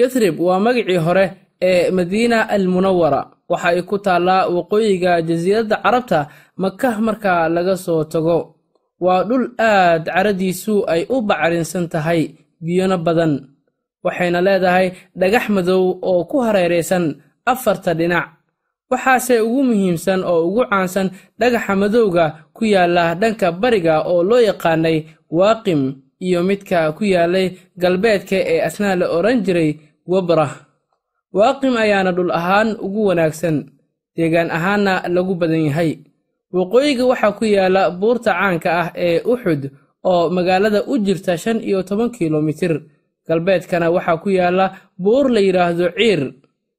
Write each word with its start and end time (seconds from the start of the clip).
yathrib 0.00 0.34
waa 0.46 0.60
magacii 0.66 0.96
hore 1.06 1.24
ee 1.68 1.90
madiina 1.96 2.38
almunawara 2.54 3.20
waxa 3.50 3.68
ay 3.68 3.82
ku 3.82 3.96
taallaa 4.06 4.46
waqooyiga 4.56 5.12
jasiiradda 5.28 5.76
carabta 5.84 6.20
maka 6.62 6.90
marka 7.06 7.48
laga 7.48 7.76
soo 7.76 8.04
tago. 8.12 8.38
Waa 9.04 9.24
dhul 9.28 9.46
aad 9.58 10.04
caradiisu 10.14 10.74
ay 10.92 11.02
u 11.14 11.16
bacrinsan 11.28 11.86
tahay 11.92 12.22
biyona 12.64 12.96
badan 13.06 13.32
waxayna 14.04 14.40
leedahay 14.46 14.86
dhagax 15.20 15.44
madow 15.54 15.82
oo 16.10 16.24
ku 16.30 16.36
hareeraysan 16.46 17.04
afarta 17.52 17.94
dhinac. 17.98 18.26
Waxaase 18.90 19.40
ugu 19.46 19.62
muhiimsan 19.68 20.20
oo 20.30 20.40
ugu 20.48 20.62
caansan 20.70 21.08
dhagaxa 21.40 21.74
madowga 21.82 22.24
ku 22.56 22.62
yaalla 22.74 23.04
dhanka 23.20 23.52
bariga 23.62 23.94
oo 24.10 24.22
loo 24.28 24.40
yaqaanay 24.48 24.96
waaqim 25.38 25.80
iyo 26.26 26.40
midka 26.48 26.78
ku 26.96 27.04
yaallay 27.14 27.46
galbeedka 27.82 28.36
ee 28.52 28.60
asnaa 28.68 28.94
la 29.00 29.06
odhan 29.16 29.38
jiray 29.46 29.70
wabrah 30.12 30.52
waaqim 31.38 31.74
ayaana 31.84 32.10
dhul 32.16 32.32
ahaan 32.38 32.68
ugu 32.86 33.00
wanaagsan. 33.08 33.56
Deegaan 34.16 34.50
ahaanna 34.56 34.94
lagu 35.14 35.34
badan 35.40 35.64
yahay. 35.68 35.90
Waqooyiga 36.56 37.04
waxaa 37.10 37.36
ku 37.38 37.44
yaalla 37.56 37.82
buurta 38.00 38.30
caanka 38.38 38.68
ah 38.82 38.88
ee 39.06 39.20
uxud 39.32 39.62
oo 40.10 40.22
magaalada 40.36 40.80
u 40.90 40.94
jirta 41.06 41.32
shan 41.42 41.58
iyo 41.68 41.78
toban 41.88 42.10
kilomitir. 42.16 42.74
Galbeedkana 43.28 43.86
waxaa 43.96 44.18
ku 44.22 44.28
yaalla 44.38 44.66
buur 45.02 45.26
la 45.34 45.40
yidhaahdo 45.46 45.86
ciir. 45.98 46.20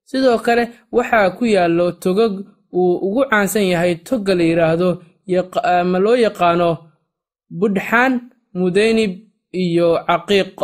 Sidoo 0.10 0.38
kale 0.46 0.64
waxaa 0.98 1.28
ku 1.38 1.44
yaallo 1.56 1.86
togog 2.04 2.34
uu 2.80 2.94
ugu 3.08 3.22
caansan 3.30 3.66
yahay 3.74 3.94
togga 4.08 4.34
la 4.40 4.44
yidhaahdo 4.52 4.90
ma 5.92 5.98
loo 6.06 6.18
yaqaano 6.26 6.70
budxaan 7.60 8.14
mudaynib 8.60 9.14
iyo 9.64 9.88
caqiiq 10.08 10.58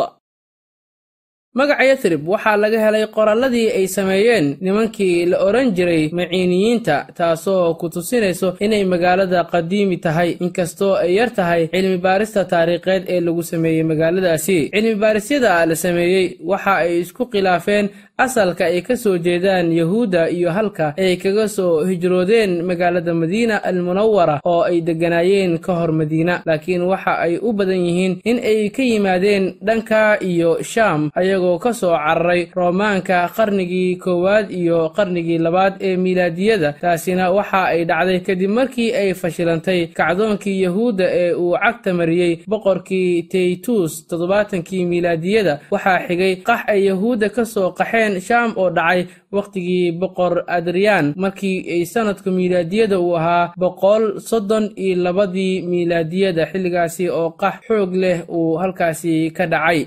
magaca 1.58 1.84
yathrib 1.90 2.22
waxaa 2.32 2.56
laga 2.62 2.78
helay 2.84 3.04
qoralladii 3.16 3.68
ay 3.78 3.86
sameeyeen 3.96 4.46
nimankii 4.64 5.26
la 5.30 5.36
odhan 5.46 5.68
jiray 5.76 6.04
maciiniyiinta 6.18 6.96
taasoo 7.18 7.74
ku 7.80 7.86
tusinayso 7.94 8.48
inay 8.64 8.84
magaalada 8.92 9.40
qadiimi 9.52 9.96
tahay 10.04 10.30
inkastoo 10.44 10.94
ay 11.02 11.10
yar 11.18 11.30
tahay 11.38 11.62
cilmi 11.74 11.98
baarista 12.06 12.44
taariikheed 12.52 13.02
ee 13.14 13.20
lagu 13.26 13.42
sameeyey 13.52 13.82
magaaladaasi. 13.90 14.58
Cilmi 14.74 14.94
baarisyada 15.02 15.66
la 15.70 15.74
sameeyey 15.84 16.26
waxa 16.50 16.74
ay 16.84 16.92
isku 17.04 17.22
khilaafeen 17.32 17.86
asalka 18.24 18.64
ay 18.64 18.80
ka 18.86 18.94
soo 19.02 19.16
jeedaan 19.26 19.72
yahuudda 19.80 20.28
iyo 20.36 20.50
halka 20.56 20.86
ay 20.98 21.16
kaga 21.22 21.48
soo 21.56 21.84
hijroodeen 21.88 22.52
magaalada 22.68 23.12
madiina 23.14 23.56
almunawara 23.68 24.36
oo 24.44 24.60
ay 24.68 24.80
degganaayeen 24.88 25.58
ka 25.64 25.72
hor 25.78 25.92
madiina. 26.00 26.34
Laakiin 26.48 26.82
waxa 26.92 27.12
ay 27.24 27.34
u 27.48 27.52
badan 27.58 27.80
yihiin 27.86 28.14
in 28.30 28.38
ay 28.50 28.68
ka 28.76 28.82
yimaadeen 28.90 29.44
dhanka 29.66 30.00
iyo 30.30 30.50
shaam 30.72 31.10
ayagoo 31.20 31.44
ka 31.64 31.72
soo 31.80 31.94
cararay 32.04 32.42
roomaanka 32.58 33.16
qarnigii 33.36 33.96
koowaad 34.04 34.46
iyo 34.60 34.78
qarnigii 34.96 35.38
labaad 35.46 35.74
ee 35.88 35.96
miilaadiyada 36.04 36.68
taasina 36.82 37.24
waxa 37.36 37.60
ay 37.72 37.84
dhacday 37.90 38.20
kadib 38.26 38.50
markii 38.58 38.90
ay 39.00 39.10
fashilantay 39.20 39.80
kacdoonkii 39.98 40.58
yahuudda 40.66 41.06
ee 41.22 41.32
uu 41.42 41.52
cagta 41.64 41.90
mariyey 42.00 42.32
boqorkii 42.50 43.22
teytus 43.32 43.92
toddobaatankii 44.08 44.84
miilaadiyada 44.90 45.54
waxaa 45.74 45.98
xigay 46.08 46.34
qax 46.46 46.60
ay 46.72 46.80
yahuudda 46.90 47.28
ka 47.36 47.44
soo 47.44 47.68
qaxeen 47.78 48.20
shaam 48.28 48.50
oo 48.56 48.70
dhacay 48.78 49.02
wakhtigii 49.36 49.92
boqor 50.00 50.34
adriyaan. 50.56 51.06
Markii 51.16 51.56
ay 51.74 51.82
sanadka 51.92 52.30
miilaadiyada 52.30 52.96
uu 53.00 53.14
ahaa 53.18 53.52
boqol 53.62 54.04
soddon 54.28 54.64
iyo 54.84 54.96
labadii 55.04 55.62
miilaadiyada 55.70 56.46
xilligaasi 56.50 57.04
oo 57.10 57.30
qax 57.40 57.54
xoog 57.68 57.92
leh 58.02 58.18
uu 58.36 58.56
halkaasi 58.62 59.14
ka 59.36 59.44
dhacay 59.52 59.80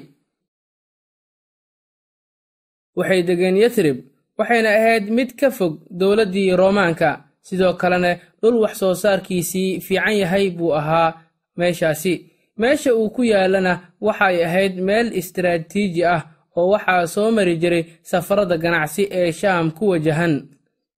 waxay 2.97 3.21
degeen 3.27 3.55
yathrib 3.63 3.97
waxayna 4.37 4.69
ahayd 4.79 5.05
mid 5.17 5.29
ka 5.39 5.49
fog 5.51 5.73
dowladdii 5.99 6.55
roomaanka. 6.61 7.09
Sidoo 7.47 7.73
kalena 7.81 8.11
dhul 8.41 8.55
wax 8.63 8.73
soo 8.79 8.93
saarkiisii 8.93 9.79
fiican 9.85 10.15
yahay 10.21 10.49
buu 10.57 10.73
ahaa 10.79 11.13
meeshaasi. 11.57 12.13
Meesha 12.57 12.91
uu 12.95 13.09
ku 13.15 13.23
yaallana 13.23 13.73
waxay 14.01 14.43
ahayd 14.45 14.73
meel 14.87 15.07
istaraatiiji 15.19 16.03
ah 16.05 16.21
oo 16.57 16.69
waxaa 16.73 17.07
soo 17.07 17.31
mari 17.31 17.57
jiray 17.61 17.83
safarada 18.03 18.57
ganacsi 18.57 19.03
ee 19.11 19.31
shaam 19.31 19.71
ku 19.71 19.83
wajahan. 19.91 20.33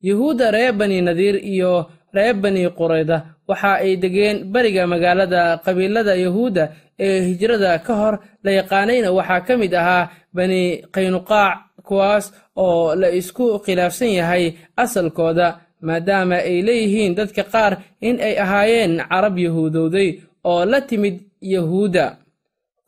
Yuhuudda 0.08 0.52
reer 0.52 0.74
bani 0.74 1.02
nadiir 1.02 1.36
iyo 1.54 1.72
reer 2.14 2.34
bani 2.34 2.64
qurayda 2.78 3.18
waxa 3.48 3.74
ay 3.84 3.96
degeen 3.98 4.38
beriga 4.54 4.88
magaalada 4.88 5.42
qabiilada 5.66 6.16
yahuudda 6.16 6.64
ee 7.00 7.20
hijrada 7.28 7.80
ka 7.86 7.94
hor 8.00 8.16
la 8.44 8.52
yaqaanayna 8.60 9.10
waxaa 9.18 9.42
ka 9.48 9.54
mid 9.58 9.74
ahaa 9.82 10.10
bani 10.34 10.62
qaynuqaac 10.94 11.58
kuwaas 11.92 12.26
oo 12.66 12.96
la 13.02 13.08
isku 13.20 13.46
khilaafsan 13.66 14.12
yahay 14.20 14.46
asalkooda 14.84 15.48
maadaama 15.88 16.36
ay 16.50 16.58
leeyihiin 16.68 17.14
dadka 17.20 17.44
qaar 17.54 17.74
in 18.08 18.16
ay 18.28 18.34
ahaayeen 18.44 18.94
carab 19.12 19.36
yahuudowday 19.46 20.10
oo 20.52 20.62
la 20.72 20.80
timid 20.90 21.16
yahuudda 21.54 22.06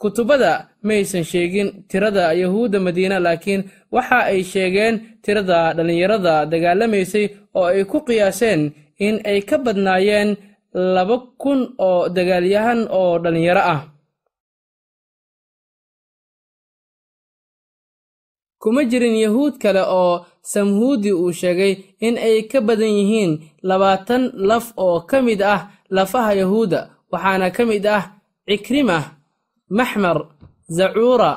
kutubada 0.02 0.52
maysan 0.88 1.24
sheegin 1.31 1.69
tirada 1.90 2.34
yahuudda 2.41 2.80
madiina 2.86 3.18
laakiin 3.25 3.62
waxa 3.96 4.19
ay 4.31 4.44
sheegeen 4.52 4.96
tirada 5.24 5.59
dhallinyarada 5.78 6.34
dagaalamaysay 6.52 7.25
oo 7.58 7.66
ay 7.74 7.84
ku 7.91 7.97
qiyaaseen 8.08 8.62
in 9.08 9.16
ay 9.31 9.40
ka 9.50 9.58
badnaayeen 9.66 10.30
laba 10.96 11.18
kun 11.41 11.59
oo 11.88 12.09
dagaalyahan 12.16 12.80
oo 13.00 13.20
dhallinyaro 13.24 13.64
ah 13.74 13.80
kuma 18.63 18.81
jirin 18.91 19.16
yahuud 19.25 19.53
kale 19.63 19.81
oo 20.01 20.25
samhuudi 20.53 21.12
uu 21.22 21.31
sheegay 21.41 21.74
in 22.06 22.16
ay 22.28 22.35
ka 22.51 22.59
badan 22.68 22.94
yihiin 23.00 23.31
labaatan 23.69 24.24
laf 24.50 24.66
oo 24.85 24.97
ka 25.09 25.18
mid 25.28 25.41
ah 25.56 25.62
lafaha 25.96 26.31
yahuudda 26.41 26.79
waxaana 27.12 27.47
ka 27.56 27.63
mid 27.69 27.85
ah 27.97 28.03
cikrimah 28.47 29.03
maxmar 29.78 30.18
zacuura 30.78 31.31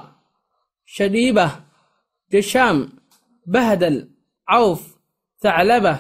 shadhiibah 0.95 1.53
jashaam 2.33 2.79
bahdal 3.47 3.97
cawf 4.51 4.81
thaclabah 5.43 5.99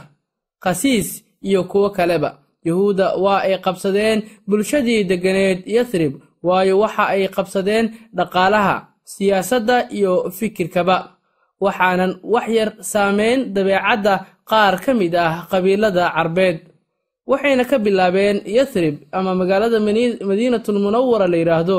khasiis 0.63 1.23
iyo 1.43 1.65
kuwo 1.71 1.91
kaleba. 1.91 2.31
Yahuudda 2.67 3.07
waa 3.23 3.41
ay 3.47 3.55
qabsadeen 3.63 4.19
bulshadii 4.49 5.05
degganeed 5.11 5.59
yathrib 5.67 6.13
waayo 6.43 6.79
waxa 6.83 7.05
ay 7.15 7.29
qabsadeen 7.37 7.87
dhaqaalaha 8.17 8.77
siyaasadda 9.05 9.77
iyo 9.99 10.31
fikirkaba 10.31 11.16
waxaanan 11.61 12.13
wax 12.23 12.47
yar 12.49 12.71
saamayn 12.81 13.53
dabeecadda 13.55 14.15
qaar 14.51 14.75
ka 14.85 14.95
mid 14.95 15.15
ah 15.15 15.47
qabiilada 15.51 16.13
carbeed. 16.17 16.59
Waxayna 17.27 17.65
ka 17.71 17.79
bilaabeen 17.79 18.43
yathrib 18.47 18.97
ama 19.13 19.35
magaalada 19.35 19.79
madiinatulmunawara 19.81 21.27
la 21.29 21.37
yidhaahdo 21.37 21.79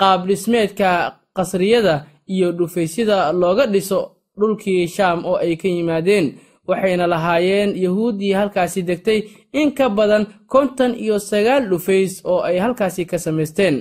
qaab 0.00 0.26
dhismeedka 0.28 0.90
qasriyada 1.36 2.06
iyo 2.26 2.52
dhufaysyada 2.52 3.32
looga 3.32 3.66
dhiso 3.66 4.00
dhulkii 4.38 4.88
shaam 4.88 5.24
oo 5.24 5.36
ay 5.36 5.56
ka 5.56 5.68
yimaadeen. 5.68 6.26
Waxayna 6.68 7.06
lahaayeen 7.06 7.70
yahuuddii 7.84 8.32
halkaasi 8.32 8.82
degtay 8.82 9.22
in 9.52 9.70
ka 9.74 9.88
badan 9.88 10.26
konton 10.46 10.94
iyo 10.94 11.18
sagaal 11.18 11.68
dhufays 11.70 12.22
oo 12.24 12.40
ay 12.42 12.58
halkaasi 12.58 13.04
ka 13.06 13.18
samaysteen 13.18 13.74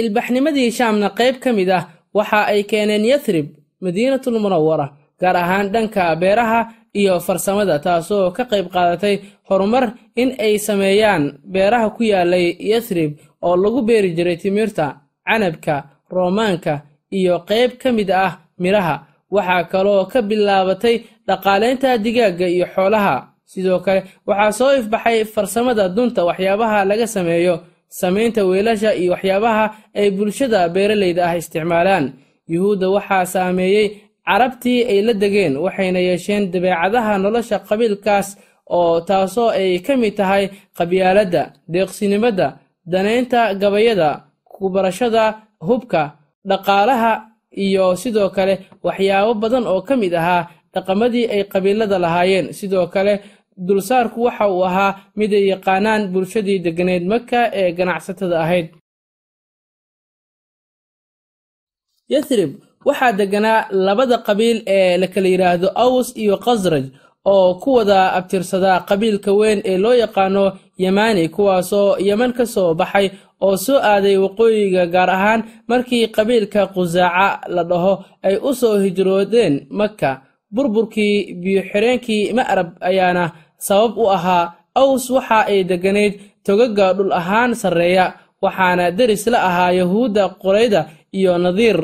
ilbaxnimadii 0.00 0.70
shaamna 0.78 1.08
qayb 1.18 1.36
ka 1.44 1.50
mid 1.58 1.70
ah 1.78 1.82
waxa 2.16 2.40
ay 2.52 2.60
keeneen 2.70 3.04
yathrib 3.12 3.46
madiinatulmunawara 3.84 4.86
gaar 5.20 5.36
ahaan 5.36 5.66
dhanka 5.74 6.02
beeraha 6.22 6.60
iyo 7.00 7.14
farsamada 7.26 7.78
taasoo 7.86 8.30
ka 8.36 8.44
qayb 8.50 8.66
qaadatay 8.74 9.14
horumar 9.48 9.84
in 10.22 10.30
ay 10.46 10.54
sameeyaan 10.58 11.24
beeraha 11.52 11.88
ku 11.96 12.02
yaalay 12.12 12.46
yathrib 12.72 13.10
oo 13.46 13.56
lagu 13.62 13.80
beeri 13.88 14.10
jiray 14.16 14.36
timirta 14.42 14.86
canabka 15.26 15.74
roomaanka 16.14 16.74
iyo 17.18 17.34
qayb 17.48 17.70
ka 17.82 17.88
mid 17.92 18.10
ah 18.10 18.32
midhaha 18.62 18.96
waxaa 19.34 19.64
kaloo 19.72 20.04
ka 20.12 20.18
bilaabatay 20.28 20.96
dhaqaalaynta 21.28 21.98
digaagga 22.04 22.46
iyo 22.48 22.66
xoolaha. 22.74 23.16
Sidoo 23.50 23.78
kale 23.84 24.00
waxaa 24.28 24.52
soo 24.58 24.72
ifbaxay 24.80 25.24
farsamada 25.34 25.84
dunta 25.96 26.20
waxyaabaha 26.28 26.78
laga 26.90 27.06
sameeyo 27.06 27.54
samaynta 27.88 28.44
weelasha 28.50 28.94
iyo 28.94 29.12
waxyaabaha 29.14 29.64
ay 29.94 30.10
bulshada 30.10 30.68
beeralayda 30.74 31.20
ah 31.28 31.36
isticmaalaan. 31.40 32.12
Yuhuudda 32.54 32.86
waxaa 32.96 33.24
saameeyey 33.34 33.86
carabtii 34.26 34.84
ay 34.90 34.98
la 35.06 35.12
degeen 35.22 35.54
waxayna 35.64 35.98
yeesheen 36.08 36.50
dabeecadaha 36.52 37.12
nolosha 37.18 37.58
qabiilkaas 37.68 38.28
oo 38.76 39.00
taasoo 39.00 39.48
ay 39.60 39.78
ka 39.86 39.96
mid 39.96 40.14
tahay 40.18 40.44
qabyaaladda 40.78 41.42
deeqsinimada 41.72 42.48
danaynta 42.92 43.54
gabayada 43.62 44.10
kubarashada 44.54 45.24
hubka 45.68 46.02
dhaqaalaha 46.48 47.12
iyo 47.64 47.96
sidoo 48.02 48.28
kale 48.36 48.54
waxyaabo 48.86 49.34
badan 49.42 49.64
oo 49.72 49.80
ka 49.88 49.94
mid 49.96 50.14
ahaa 50.20 50.48
dhaqamadii 50.74 51.26
ay 51.34 51.42
qabiilada 51.52 51.96
lahaayeen. 52.04 52.46
Sidoo 52.58 52.86
kale 52.94 53.14
dulsaarku 53.56 54.22
waxa 54.26 54.48
uu 54.50 54.64
ahaa 54.68 54.96
mid 55.16 55.32
ay 55.38 55.46
yaqaanaan 55.52 56.02
bulshadii 56.12 56.58
degganeed 56.64 57.04
maka 57.12 57.40
ee 57.60 57.72
ganacsatada 57.78 58.36
ahayd. 58.44 58.68
Yathrib 62.12 62.50
waxaa 62.86 63.12
degganaa 63.18 63.66
labada 63.86 64.16
qabiil 64.26 64.58
ee 64.76 64.96
la 65.00 65.06
kala 65.14 65.28
yidhaahdo 65.32 65.68
aws 65.84 66.08
iyo 66.22 66.36
khasraj 66.44 66.84
oo 67.34 67.54
ku 67.62 67.70
wada 67.76 67.98
abtirsada 68.18 68.72
qabiilka 68.88 69.30
weyn 69.40 69.60
ee 69.70 69.78
loo 69.84 69.94
yaqaano 70.04 70.44
yemani 70.84 71.24
kuwaasoo 71.34 71.96
yeman 72.08 72.32
ka 72.38 72.44
soo 72.54 72.74
baxay 72.80 73.06
oo 73.46 73.56
soo 73.56 73.78
aaday 73.90 74.16
waqooyiga 74.24 74.82
gaar 74.94 75.10
ahaan 75.16 75.40
markii 75.70 76.04
qabiilka 76.16 76.60
qusaaca 76.74 77.28
la 77.54 77.62
dhaho 77.70 77.92
ay 78.26 78.36
u 78.48 78.54
soo 78.60 78.74
hijroodeen 78.84 79.54
maka 79.80 80.10
burburkii 80.54 81.14
biyo-xireenkii 81.42 82.32
ma'rab 82.38 82.68
ayaana 82.88 83.24
sabab 83.58 83.92
u 83.98 84.04
ahaa 84.16 84.52
aws 84.80 85.04
waxa 85.10 85.38
ay 85.50 85.64
degganayd 85.70 86.14
togaga 86.46 86.86
dhul 86.96 87.12
ahaan 87.20 87.54
sarreeya 87.62 88.14
waxaana 88.42 88.90
deris 88.98 89.24
la 89.32 89.38
ahaa 89.48 89.70
yahuudda 89.80 90.22
qorayda 90.42 90.80
iyo 91.18 91.38
nadiir 91.38 91.78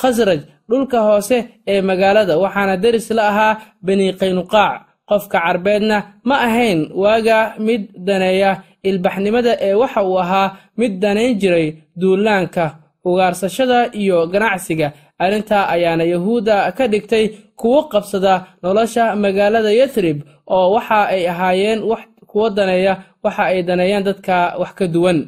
khasraj 0.00 0.40
dhulka 0.70 0.98
hoose 1.08 1.38
ee 1.66 1.80
magaalada. 1.82 2.38
Waxaana 2.38 2.76
deris 2.76 3.10
la 3.10 3.22
ahaa 3.30 3.58
bani 3.82 4.06
qaynuqaac 4.20 4.74
qofka 5.08 5.38
carbeedna 5.44 5.96
ma 6.28 6.36
ahayn 6.46 6.80
waaga 7.02 7.38
mid 7.58 7.82
daneeya. 8.06 8.62
Ilbaxnimada 8.88 9.52
ee 9.60 9.74
waxa 9.74 10.00
uu 10.08 10.18
ahaa 10.24 10.48
mid 10.80 10.92
danayn 11.02 11.34
jiray 11.40 11.66
duulaanka 12.00 12.64
ugaarsashada 13.04 13.78
iyo 14.02 14.26
ganacsiga. 14.32 14.92
Arrintaa 15.18 15.68
ayaana 15.74 16.04
yahuudda 16.04 16.72
ka 16.72 16.84
dhigtay 16.92 17.24
kuwo 17.60 17.80
qabsada 17.92 18.34
nolosha 18.62 19.04
magaalada 19.22 19.70
yathrib 19.80 20.18
oo 20.54 20.66
waxa 20.74 21.00
ay 21.14 21.22
ahaayeen 21.32 21.80
kuwo 22.30 22.46
daneeya 22.56 22.94
waxa 23.24 23.42
ay 23.52 23.62
daneeyaan 23.68 24.04
dadka 24.08 24.36
wax 24.60 24.72
ka 24.78 24.86
duwan. 24.94 25.18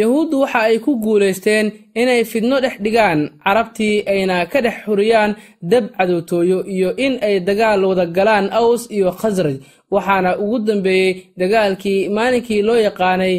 Yahuuddu 0.00 0.36
waxa 0.42 0.60
ay 0.68 0.76
ku 0.84 0.92
guulaysteen 1.04 1.66
inay 2.00 2.22
fidno 2.30 2.56
dhex 2.64 2.76
dhigaan 2.84 3.20
carabtii 3.44 3.96
ayna 4.12 4.36
ka 4.52 4.58
dhex 4.64 4.76
xuriyaan 4.84 5.32
dab 5.70 5.84
cadowtooyo 5.96 6.58
iyo 6.74 6.90
in 7.06 7.14
ay 7.26 7.36
dagaal 7.48 7.80
wada 7.88 8.04
galaan 8.16 8.46
aws 8.60 8.82
iyo 8.96 9.10
khasraj 9.20 9.56
waxaana 9.94 10.30
ugu 10.42 10.58
dambeeyey 10.66 11.12
dagaalkii 11.40 12.00
maalinkii 12.16 12.62
loo 12.68 12.76
yaqaanay 12.86 13.34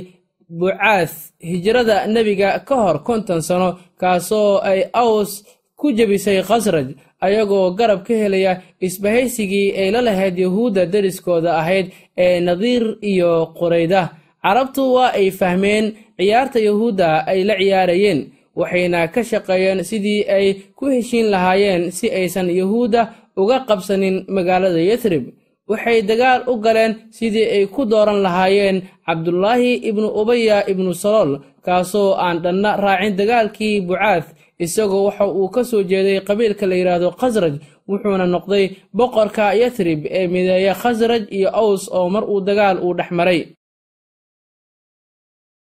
bucaas 0.59 1.11
hijrada 1.49 1.95
nebiga 2.13 2.49
ka 2.67 2.75
hor 2.83 2.97
konton 3.07 3.41
sano 3.47 3.69
kaasoo 4.01 4.51
ay 4.69 4.79
aws 5.03 5.31
ku 5.79 5.91
jebisay 5.97 6.41
khasraj 6.49 6.87
ayagoo 7.25 7.71
garab 7.79 8.01
ka 8.07 8.13
helaya 8.21 8.53
isbahaysigii 8.87 9.67
ay 9.79 9.89
la 9.95 10.01
lahayd 10.01 10.35
yahuudda 10.45 10.85
deriskooda 10.93 11.51
ahayd 11.61 11.87
ee 12.17 12.39
nadiir 12.47 12.83
iyo 13.01 13.31
qorayda 13.59 14.01
carabtu 14.43 14.83
waa 14.95 15.11
ay 15.19 15.29
fahmeen 15.39 15.85
ciyaarta 16.17 16.59
yahuudda 16.59 17.07
ay 17.31 17.39
la 17.49 17.55
ciyaarayeen 17.61 18.19
waxayna 18.59 18.99
ka 19.13 19.21
shaqeeyeen 19.23 19.83
sidii 19.89 20.21
ay 20.37 20.47
ku 20.77 20.85
heshiin 20.93 21.27
lahaayeen 21.33 21.91
si 21.97 22.07
aysan 22.19 22.49
yahuudda 22.49 23.01
uga 23.37 23.57
qabsanin 23.69 24.25
magaalada 24.35 24.81
yathrib. 24.91 25.23
Waxay 25.69 26.01
dagaal 26.09 26.41
u 26.51 26.53
galeen 26.65 26.93
sidii 27.17 27.47
ay 27.55 27.63
ku 27.73 27.85
dooran 27.85 28.19
lahaayeen 28.25 28.77
cabdulaahi 29.05 29.73
ibnu 29.89 30.07
ubaya 30.21 30.57
ibnu 30.71 30.89
salool 31.03 31.31
kaasoo 31.65 32.15
aan 32.25 32.37
dhanna 32.43 32.71
raacin 32.83 33.13
dagaalkii 33.19 33.81
bucaad 33.87 34.23
isagoo 34.65 35.03
waxa 35.07 35.25
uu 35.27 35.49
ka 35.49 35.63
soo 35.63 35.83
jeeday 35.83 36.19
qabiilka 36.27 36.65
la 36.67 36.75
yidhaahdo 36.75 37.11
khasraj 37.19 37.53
wuxuuna 37.89 38.25
noqday 38.35 38.65
boqorka 38.93 39.53
yathrib 39.61 39.99
ee 40.09 40.27
mideeya 40.27 40.73
khasraj 40.81 41.23
iyo 41.37 41.49
aws 41.61 41.83
oo 41.97 42.09
mar 42.09 42.23
uu 42.31 42.41
dagaal 42.41 42.77
uu 42.85 42.93
dhex 42.97 43.11
maray 43.11 43.39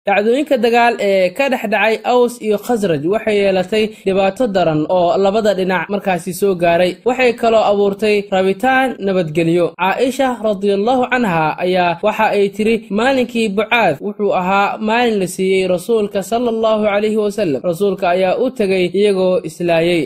dhacdooyinka 0.10 0.56
dagaal 0.66 0.94
ee 1.10 1.30
ka 1.38 1.46
dhex 1.52 1.64
dhacay 1.74 1.96
aws 2.14 2.34
iyo 2.46 2.58
khasraj 2.66 3.04
waxay 3.14 3.36
yeelatay 3.42 3.84
dhibaato 4.06 4.44
daran 4.56 4.82
oo 4.98 5.10
labada 5.24 5.52
dhinac 5.60 5.86
markaasi 5.94 6.32
soo 6.40 6.54
gaaray. 6.64 6.92
Waxay 7.08 7.32
kaloo 7.42 7.64
abuurtay 7.72 8.16
rabitaan 8.36 8.88
nabadgelyo. 9.06 9.66
Caaisha 9.82 10.28
radiallahu 10.50 11.04
canha 11.12 11.44
ayaa 11.66 11.92
waxa 12.06 12.26
ay 12.38 12.46
tiri 12.56 12.76
maalinkii 12.98 13.48
bucaad 13.58 13.96
wuxuu 14.06 14.32
ahaa 14.42 14.78
maalin 14.88 15.18
la 15.22 15.28
siiyey 15.36 15.68
rasuulka 15.76 16.20
sala 16.30 16.50
allahu 16.56 16.84
calayhi 16.92 17.20
wasalam 17.26 17.62
rasuulka 17.70 18.06
ayaa 18.16 18.34
u 18.44 18.46
tegay 18.58 18.86
iyagoo 19.00 19.36
islaayey 19.50 20.02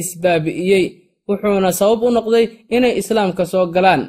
isbaabi'iyey 0.00 0.84
wuxuuna 1.28 1.70
sabab 1.80 2.02
u 2.06 2.10
noqday 2.16 2.44
inay 2.76 2.92
islaamka 3.00 3.44
soo 3.52 3.66
galaan 3.74 4.02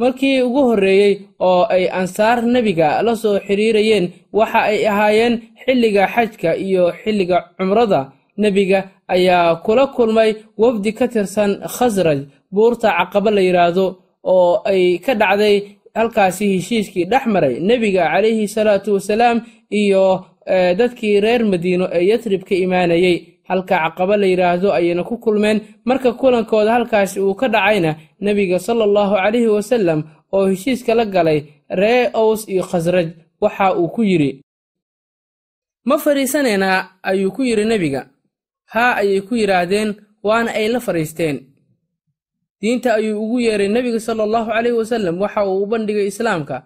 markii 0.00 0.42
ugu 0.46 0.60
horreeyey 0.68 1.14
oo 1.48 1.62
ay 1.74 1.84
ansaar 2.00 2.38
nebiga 2.54 3.02
la 3.06 3.12
soo 3.22 3.38
xidhiirayeen 3.46 4.04
waxa 4.38 4.60
ay 4.70 4.80
ahaayeen 4.92 5.34
xilliga 5.64 6.02
xajka 6.14 6.50
iyo 6.66 6.84
xilliga 7.02 7.38
cumrada. 7.56 8.00
Nebiga 8.42 8.80
ayaa 9.14 9.56
kula 9.64 9.84
kulmay 9.96 10.30
wafdi 10.62 10.92
ka 10.98 11.06
tirsan 11.12 11.50
khasraj 11.76 12.20
buurta 12.54 12.88
caqaba 12.98 13.30
la 13.36 13.40
yidhaahdo 13.48 13.86
oo 14.32 14.62
ay 14.70 14.98
ka 15.04 15.12
dhacday 15.20 15.56
halkaasi 15.98 16.44
heshiiskii 16.56 17.04
dhex 17.10 17.24
maray. 17.34 17.54
Nebiga 17.68 18.02
calayhi 18.12 18.46
salaatu 18.56 18.94
wasalaam 18.96 19.38
iyo 19.80 20.04
dadkii 20.80 21.20
reer 21.24 21.42
madiino 21.52 21.86
ee 21.96 22.04
yatrib 22.10 22.42
ka 22.48 22.54
imaanayey 22.54 23.16
halka 23.48 23.76
caqaba 23.84 24.16
la 24.16 24.26
yidhaahdo 24.26 24.68
ayayna 24.78 25.02
ku 25.04 25.16
kulmeen. 25.18 25.58
Marka 25.84 26.12
kulankooda 26.12 26.72
halkaasi 26.76 27.20
uu 27.20 27.34
ka 27.34 27.48
dhacayna 27.48 27.96
nebiga 28.20 28.58
sala 28.58 28.84
allahu 28.84 29.14
calayhi 29.16 29.48
wasalam 29.56 30.00
oo 30.32 30.46
heshiiska 30.52 30.94
la 30.94 31.04
galay 31.04 31.38
ree 31.80 32.10
ows 32.14 32.48
iyo 32.48 32.62
khasraj 32.70 33.08
waxa 33.40 33.74
uu 33.80 33.88
ku 33.88 34.02
yidhi 34.02 34.40
ma 35.88 35.96
fadhiisanaynaa 35.98 37.00
ayuu 37.02 37.30
ku 37.32 37.42
yidhi 37.42 37.64
nebiga. 37.64 38.02
Haa 38.72 38.94
ayay 39.00 39.20
ku 39.20 39.34
yidhaahdeen 39.34 39.94
waana 40.22 40.50
ay 40.52 40.68
la 40.68 40.80
fadhiisteen 40.80 41.36
diinta 42.60 42.94
ayuu 42.98 43.22
ugu 43.24 43.40
yeeray 43.40 43.68
nebiga 43.68 44.00
sala 44.00 44.22
allahu 44.26 44.50
calayhi 44.50 44.76
wasalam 44.76 45.14
waxa 45.22 45.46
uu 45.46 45.62
u 45.62 45.66
bandhigay 45.66 46.06
islaamka 46.12 46.56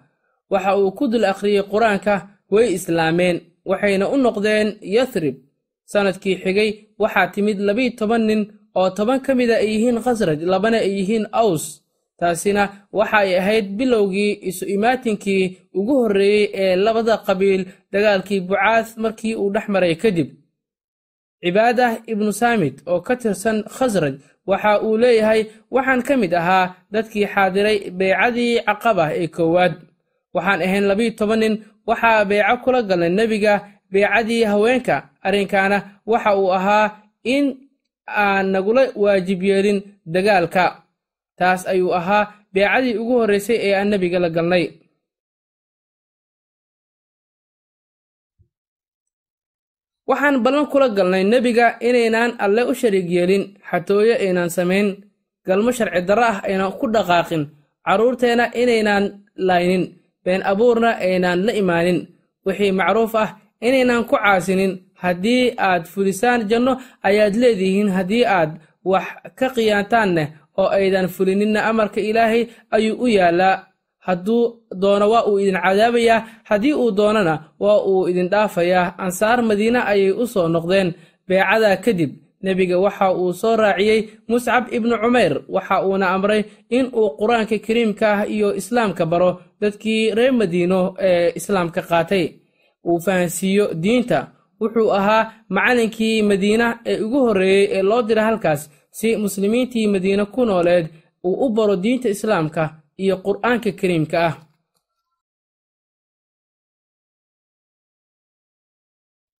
waxa 0.49 0.71
uu 0.77 0.91
ku 0.97 1.07
dul 1.07 1.25
akhriyey 1.25 1.63
qur'aanka 1.71 2.13
way 2.51 2.73
islaameen 2.73 3.37
waxayna 3.65 4.09
u 4.09 4.17
noqdeen 4.17 4.67
yathrib 4.81 5.35
sannadkii 5.91 6.35
xigay 6.43 6.69
waxaa 7.01 7.27
timid 7.33 7.57
labiyi 7.67 7.91
toban 7.99 8.21
nin 8.29 8.41
oo 8.79 8.89
toban 8.97 9.19
ka 9.25 9.31
mida 9.35 9.55
ay 9.63 9.69
yihiin 9.73 9.99
khasraj 10.05 10.39
labana 10.51 10.77
ay 10.85 10.91
yihiin 10.99 11.25
aws. 11.41 11.65
Taasina 12.19 12.63
waxa 12.97 13.17
ay 13.23 13.31
ahayd 13.39 13.65
bilowgii 13.77 14.31
isu 14.49 14.65
imaatinkii 14.75 15.43
ugu 15.79 15.93
horreeyey 16.01 16.45
ee 16.63 16.75
labada 16.85 17.17
qabiil 17.27 17.61
dagaalkii 17.91 18.39
bucaas 18.47 18.87
markii 19.03 19.35
uu 19.35 19.49
dhex 19.53 19.67
maray 19.73 19.95
kadib. 20.03 20.29
Cibaadah 21.43 21.91
ibnu 22.11 22.31
saamit 22.39 22.75
oo 22.87 22.99
ka 23.07 23.15
tirsan 23.21 23.57
khasraj 23.75 24.15
waxa 24.49 24.71
uu 24.85 24.97
leeyahay 24.97 25.41
waxaan 25.75 26.01
ka 26.07 26.13
mid 26.21 26.33
ahaa 26.33 26.65
dadkii 26.93 27.27
xaadiray 27.33 27.77
beycadii 27.99 28.61
caqaba 28.67 29.05
ee 29.21 29.27
koowaad. 29.27 29.73
Waxaan 30.35 30.61
ahayn 30.65 30.85
labiyi 30.89 31.11
toban 31.19 31.39
nin 31.39 31.53
waxaa 31.89 32.25
beyco 32.29 32.55
kula 32.63 32.79
galnay 32.89 33.09
nebiga 33.19 33.53
beecadii 33.93 34.43
haweenka 34.51 34.95
arrinkaana 35.27 35.77
waxa 36.11 36.31
uu 36.41 36.51
ahaa 36.57 36.85
in 37.35 37.45
aan 38.23 38.45
nagula 38.53 38.83
waajib 39.03 39.39
yeelin 39.49 39.79
dagaalka. 40.13 40.65
Taas 41.39 41.61
ayuu 41.71 41.91
ahaa 41.99 42.23
beecadii 42.53 42.95
ugu 43.01 43.13
horraysay 43.19 43.57
ee 43.67 43.73
aan 43.79 43.87
nebiga 43.91 44.19
la 44.23 44.29
galnay. 44.35 44.65
Waxaan 50.09 50.43
ballan 50.43 50.67
kula 50.71 50.87
galnay 50.97 51.23
nebiga 51.31 51.67
inaynaan 51.87 52.31
alle 52.45 52.61
u 52.71 52.73
shariig 52.79 53.07
yeelin. 53.15 53.43
Xatooyo 53.69 54.15
aynaan 54.23 54.49
samayn. 54.57 54.87
Galmo 55.47 55.71
sharci 55.77 56.01
darro 56.07 56.23
ah 56.31 56.37
aynan 56.47 56.71
ku 56.79 56.85
dhaqaaqin. 56.95 57.43
Carruurteenna 57.85 58.45
inaynaan 58.61 59.05
laynin. 59.47 59.83
Been 60.23 60.41
abuurna 60.51 60.89
aynaan 61.07 61.39
la 61.47 61.51
imaanin. 61.61 61.99
Wixii 62.45 62.71
macruuf 62.79 63.13
ah 63.23 63.29
inaynaan 63.67 64.05
ku 64.09 64.15
caasinin. 64.17 64.73
Haddii 65.03 65.53
aad 65.57 65.83
fulisaan 65.93 66.47
janno 66.49 66.73
ayaad 67.07 67.35
leedihiin 67.41 67.89
haddii 67.97 68.25
aad 68.37 68.51
wax 68.91 69.05
ka 69.39 69.47
khiyaantaanneh 69.55 70.27
oo 70.57 70.67
aydan 70.77 71.07
fulininna 71.15 71.59
amarka 71.69 71.99
ilaahay 72.01 72.43
ayuu 72.75 72.95
u 73.03 73.07
yaallaa. 73.07 73.55
Hadduu 74.07 74.41
doono 74.81 75.05
waa 75.13 75.23
uu 75.29 75.37
idin 75.39 75.59
cadaabayaa 75.63 76.19
haddii 76.49 76.73
uu 76.73 76.91
doonana 76.97 77.35
waa 77.59 77.79
uu 77.91 78.07
idin 78.07 78.29
dhaafayaa. 78.29 78.93
Ansaar 78.97 79.39
madiine 79.43 79.79
ayay 79.91 80.11
u 80.11 80.27
soo 80.27 80.47
noqdeen. 80.47 80.93
Beecadaa 81.27 81.77
kadib 81.85 82.11
nebiga 82.43 82.77
waxa 82.79 83.11
uu 83.15 83.33
soo 83.33 83.55
raaciyey 83.55 83.99
muscab 84.27 84.63
ibnu 84.77 84.95
cumayr 85.01 85.33
waxa 85.55 85.75
uuna 85.87 86.07
amray 86.15 86.41
in 86.69 86.85
uu 86.99 87.09
qur'aanka 87.19 87.57
kariimka 87.65 88.07
ah 88.13 88.21
iyo 88.35 88.55
islaamka 88.55 89.05
baro. 89.05 89.31
Dadkii 89.61 90.11
reer 90.15 90.33
madiino 90.33 90.79
ee 90.99 91.31
islaamka 91.39 91.81
qaatay 91.89 92.25
uu 92.89 92.99
fahansiiyo 93.05 93.65
diinta. 93.83 94.19
Wuxuu 94.59 94.89
ahaa 94.99 95.23
macallinkii 95.55 96.21
madiina 96.29 96.67
ee 96.91 96.97
ugu 97.05 97.19
horreeyey 97.25 97.65
ee 97.77 97.83
loo 97.89 98.01
dira 98.07 98.23
halkaas 98.27 98.61
si 98.97 99.07
muslimiintii 99.23 99.87
madiine 99.93 100.25
ku 100.33 100.41
nooleed 100.45 100.85
uu 101.27 101.35
u 101.45 101.49
baro 101.55 101.75
diinta 101.83 102.07
islaamka 102.15 102.63
iyo 103.03 103.15
qur'aanka 103.25 103.71
kariimka 103.79 104.17
ah. 104.27 104.35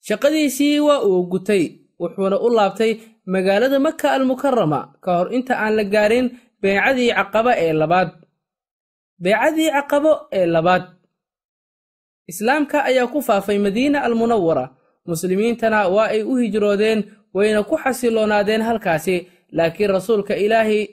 Shaqadiisii 0.07 0.79
waa 0.87 1.01
uu 1.09 1.23
gutay 1.31 1.63
wuxuuna 2.01 2.37
u 2.45 2.49
laabtay 2.57 2.91
magaalada 3.33 3.79
maka 3.87 4.07
almukarama 4.15 4.79
ka 5.03 5.11
hor 5.17 5.27
inta 5.37 5.53
aan 5.63 5.73
la 5.77 5.83
gaarin 5.93 6.27
beecadii 6.61 7.11
caqaba 7.17 7.51
ee 7.65 7.73
labaad. 7.81 8.09
Beecadii 9.23 9.69
caqabo 9.75 10.11
ee 10.39 10.45
labaad 10.55 10.83
islaamka 12.27 12.83
ayaa 12.89 13.07
ku 13.07 13.21
faafay 13.21 13.57
madiina 13.59 14.03
almunawara 14.03 14.69
muslimiintana 15.05 15.87
waa 15.87 16.07
ay 16.15 16.21
u 16.23 16.35
hijroodeen 16.35 17.03
wayna 17.33 17.63
ku 17.63 17.75
xasiloonaadeen 17.77 18.61
halkaasi. 18.61 19.27
Laakiin 19.51 19.89
rasuulka 19.89 20.35
ilaahay 20.35 20.87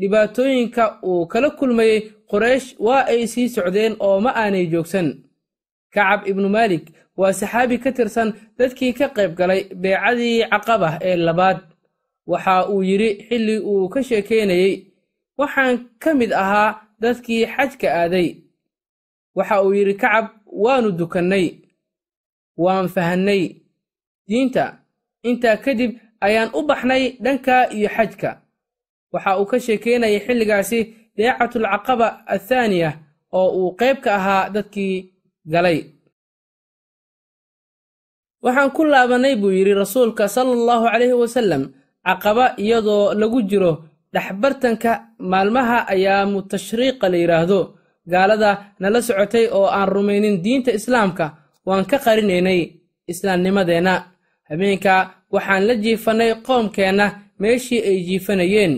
dhibaatooyinka 0.00 0.98
uu 1.02 1.26
kala 1.26 1.50
kulmayey 1.50 2.00
qoraysh 2.30 2.74
waa 2.78 3.06
ay 3.06 3.26
sii 3.26 3.48
socdeen 3.48 3.96
oo 4.00 4.20
ma 4.20 4.30
aanay 4.36 4.66
joogsan. 4.66 5.08
Kacab 5.94 6.26
ibnu 6.28 6.48
maalik 6.48 6.84
waa 7.16 7.32
saxaabi 7.32 7.78
ka 7.78 7.92
tirsan 7.92 8.32
dadkii 8.58 8.92
ka 8.92 9.08
qayb 9.16 9.34
galay 9.38 9.60
beecadii 9.82 10.44
caqaba 10.50 10.98
ee 11.02 11.16
labaad. 11.16 11.58
Waxa 12.26 12.68
uu 12.68 12.82
yidhi 12.82 13.10
xilli 13.28 13.58
uu 13.58 13.88
ka 13.88 14.02
sheekaynayey 14.02 14.72
waxaan 15.38 15.78
ka 16.02 16.14
mid 16.14 16.32
ahaa 16.32 16.80
dadkii 17.00 17.46
xajka 17.46 17.88
aaday 18.00 18.28
waxa 19.36 19.56
uu 19.64 19.72
yidhi 19.78 19.94
kacab 20.02 20.26
waannu 20.62 20.90
dukannay 20.98 21.46
waan 22.64 22.88
fahannay. 22.94 23.42
Diinta 24.28 24.64
intaa 25.28 25.56
kadib 25.64 25.92
ayaan 26.26 26.50
u 26.58 26.60
baxnay 26.68 27.02
dhanka 27.24 27.56
iyo 27.76 27.88
xajka. 27.96 28.30
Waxa 29.12 29.30
uu 29.40 29.46
ka 29.50 29.56
sheekaynayay 29.64 30.20
xilligaasi 30.26 30.78
deecatulcaqaba 31.16 32.08
athaaniya 32.34 32.90
oo 33.38 33.48
uu 33.60 33.70
qayb 33.80 33.96
ka 34.04 34.10
ahaa 34.18 34.50
dadkii 34.54 34.96
galay. 35.52 35.78
Waxaan 38.44 38.70
ku 38.76 38.82
laabannay 38.84 39.34
buu 39.40 39.52
yidhi 39.56 39.74
rasuulka 39.82 40.24
sala 40.34 40.52
allahu 40.58 40.84
calayhi 40.92 41.16
wasallam 41.22 41.62
caqaba 42.06 42.44
iyadoo 42.64 43.14
lagu 43.20 43.40
jiro 43.50 43.72
dhexbartanka 44.14 44.92
maalmaha 45.30 45.78
ayaamu 45.94 46.38
tashriiqa 46.50 47.06
la 47.12 47.16
yidhaahdo 47.22 47.60
gaalada 48.12 48.50
nala 48.80 48.98
socotay 49.02 49.46
oo 49.56 49.66
aan 49.66 49.88
rumaynin 49.88 50.42
diinta 50.44 50.70
islaamka 50.78 51.26
waan 51.66 51.84
ka 51.90 51.98
qarinaynay 52.04 52.60
islaamnimadeenna 53.12 53.94
habeenka 54.48 54.94
waxaan 55.34 55.62
la 55.68 55.74
jiifannay 55.74 56.30
qoomkeenna 56.46 57.06
meeshii 57.40 57.80
ay 57.88 57.98
jiifanayeen. 58.06 58.74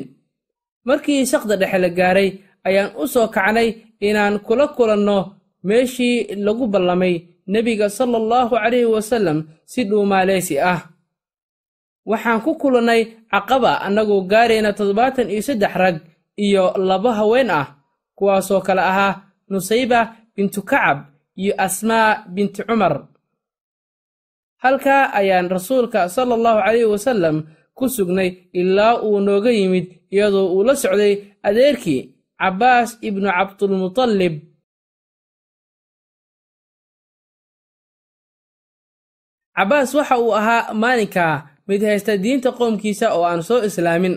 Markii 0.86 1.26
saqda 1.26 1.56
dhexe 1.60 1.78
la 1.78 1.88
gaaray 1.98 2.28
ayaan 2.66 2.90
u 3.02 3.06
soo 3.06 3.28
kacnay 3.28 3.68
inaan 4.00 4.38
kula 4.46 4.66
kulanno 4.76 5.18
meeshii 5.68 6.34
lagu 6.46 6.66
ballamay 6.72 7.14
nebiga 7.52 7.88
sala 7.90 8.16
allahu 8.22 8.54
calayhi 8.56 8.84
wasallam 8.94 9.38
si 9.70 9.84
dhuumaaleysi 9.88 10.56
ah. 10.72 10.80
Waxaan 12.06 12.40
ku 12.44 12.54
kulannay 12.54 13.02
caqaba 13.30 13.72
annagoo 13.86 14.22
gaarayna 14.30 14.70
toddobaatan 14.72 15.30
iyo 15.30 15.42
saddex 15.42 15.74
rag 15.74 15.96
iyo 16.38 16.64
laba 16.78 17.10
haween 17.18 17.50
ah 17.50 17.66
kuwaasoo 18.16 18.60
kale 18.66 18.82
ahaa 18.90 19.12
nusayba 19.50 20.00
bintu 20.34 20.60
kacab 20.70 20.98
iyo 21.40 21.52
asmaa 21.66 22.10
binti 22.34 22.62
cumar. 22.68 22.94
Halkaa 24.62 25.02
ayaan 25.18 25.48
rasuulka 25.54 26.00
sala 26.14 26.32
allahu 26.38 26.58
calayhi 26.64 26.88
wasallam 26.94 27.36
ku 27.76 27.84
sugnay 27.96 28.30
ilaa 28.60 28.94
uu 29.06 29.20
nooga 29.26 29.50
yimid 29.58 29.86
iyadoo 30.14 30.46
uu 30.54 30.62
la 30.66 30.74
socday 30.82 31.12
adeerkii 31.48 32.00
cabbaas 32.40 32.90
ibnu 33.08 33.28
cabdulmutallib 33.36 34.34
cabbaas 39.56 39.90
waxa 39.98 40.16
uu 40.24 40.32
ahaa 40.40 40.62
maalinkaa 40.82 41.34
mid 41.68 41.80
haysta 41.88 42.12
diinta 42.24 42.50
qoomkiisa 42.58 43.06
oo 43.16 43.24
aan 43.30 43.42
soo 43.48 43.60
islaamin 43.68 44.14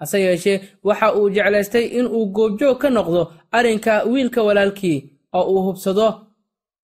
hase 0.00 0.18
yeeshee 0.26 0.60
waxa 0.86 1.14
uu 1.18 1.30
jeclaystay 1.34 1.84
inuu 1.98 2.26
goobjoog 2.36 2.78
ka 2.82 2.88
noqdo 2.90 3.22
arrinka 3.56 3.92
wiilka 4.10 4.40
walaalkii 4.42 4.98
oo 5.36 5.44
uu 5.52 5.62
hubsado. 5.66 6.08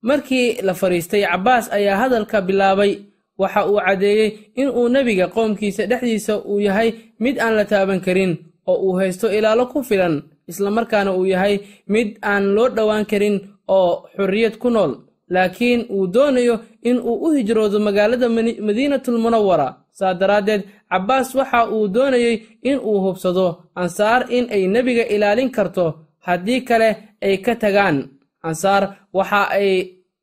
Markii 0.03 0.63
la 0.63 0.75
fadhiistay 0.75 1.23
cabbaas 1.25 1.73
ayaa 1.73 1.97
hadalka 2.03 2.41
bilaabay. 2.47 2.93
Waxa 3.39 3.67
uu 3.71 3.79
caddeeyey 3.87 4.31
inuu 4.61 4.89
nebiga 4.89 5.27
qoomkiisa 5.35 5.87
dhexdiisa 5.91 6.35
uu 6.51 6.61
yahay 6.61 6.91
mid 7.19 7.37
aan 7.39 7.55
la 7.59 7.65
taaban 7.65 8.01
karin 8.01 8.33
oo 8.67 8.77
uu 8.85 8.93
haysto 8.99 9.27
ilaalo 9.33 9.67
ku 9.67 9.83
filan 9.83 10.23
islamarkaana 10.51 11.11
uu 11.19 11.27
yahay 11.27 11.59
mid 11.89 12.09
aan 12.23 12.45
loo 12.55 12.69
dhowaan 12.77 13.07
karin 13.11 13.37
oo 13.69 13.91
xorriyad 14.17 14.55
ku 14.63 14.71
nool 14.71 14.93
laakiin 15.35 15.81
uu 15.95 16.07
doonayo 16.15 16.55
in 16.89 16.97
uu 17.09 17.17
u 17.27 17.29
hijroodo 17.37 17.79
magaalada 17.87 18.29
madiinatulmunawara 18.67 19.69
saa 19.99 20.15
daraaddeed 20.21 20.63
cabbaas 20.91 21.35
waxa 21.39 21.61
uu 21.75 21.89
doonayey 21.95 22.37
in 22.63 22.79
uu 22.89 22.99
hubsado 23.05 23.47
ansaar 23.75 24.21
in 24.37 24.45
ay 24.55 24.67
nebiga 24.75 25.05
ilaalin 25.15 25.51
karto 25.57 25.85
haddii 26.27 26.61
kale 26.69 26.89
ay 27.23 27.37
ka 27.45 27.55
tagaan. 27.63 27.97
Ansaar 28.49 28.83
waxa 29.13 29.43
ay 29.59 29.69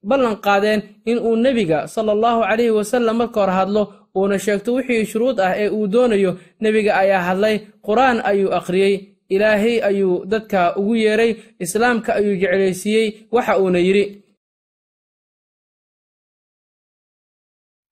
ballan 0.03 0.35
qaadeen 0.45 0.81
in 1.05 1.17
uu 1.19 1.35
nebiga 1.35 1.87
sala 1.87 2.11
allahu 2.11 2.41
calayhi 2.49 2.71
wasallam 2.79 3.15
marka 3.17 3.39
hor 3.41 3.51
hadlo 3.57 3.83
uuna 4.17 4.37
sheegto 4.45 4.73
wixii 4.75 5.05
shuruud 5.11 5.37
ah 5.39 5.53
ee 5.57 5.69
uu 5.69 5.87
doonayo 5.93 6.31
nebiga 6.61 6.91
ayaa 7.01 7.21
hadlay 7.29 7.55
qur'aan 7.87 8.17
ayuu 8.29 8.51
akhriyey 8.59 8.95
ilaahay 9.33 9.75
ayuu 9.89 10.25
dadka 10.31 10.75
ugu 10.79 10.95
yeeray 10.95 11.31
islaamka 11.63 12.09
ayuu 12.19 12.35
jeclaysiiyey 12.41 13.07
waxa 13.31 13.53
uuna 13.61 13.79
yidhi 13.87 14.03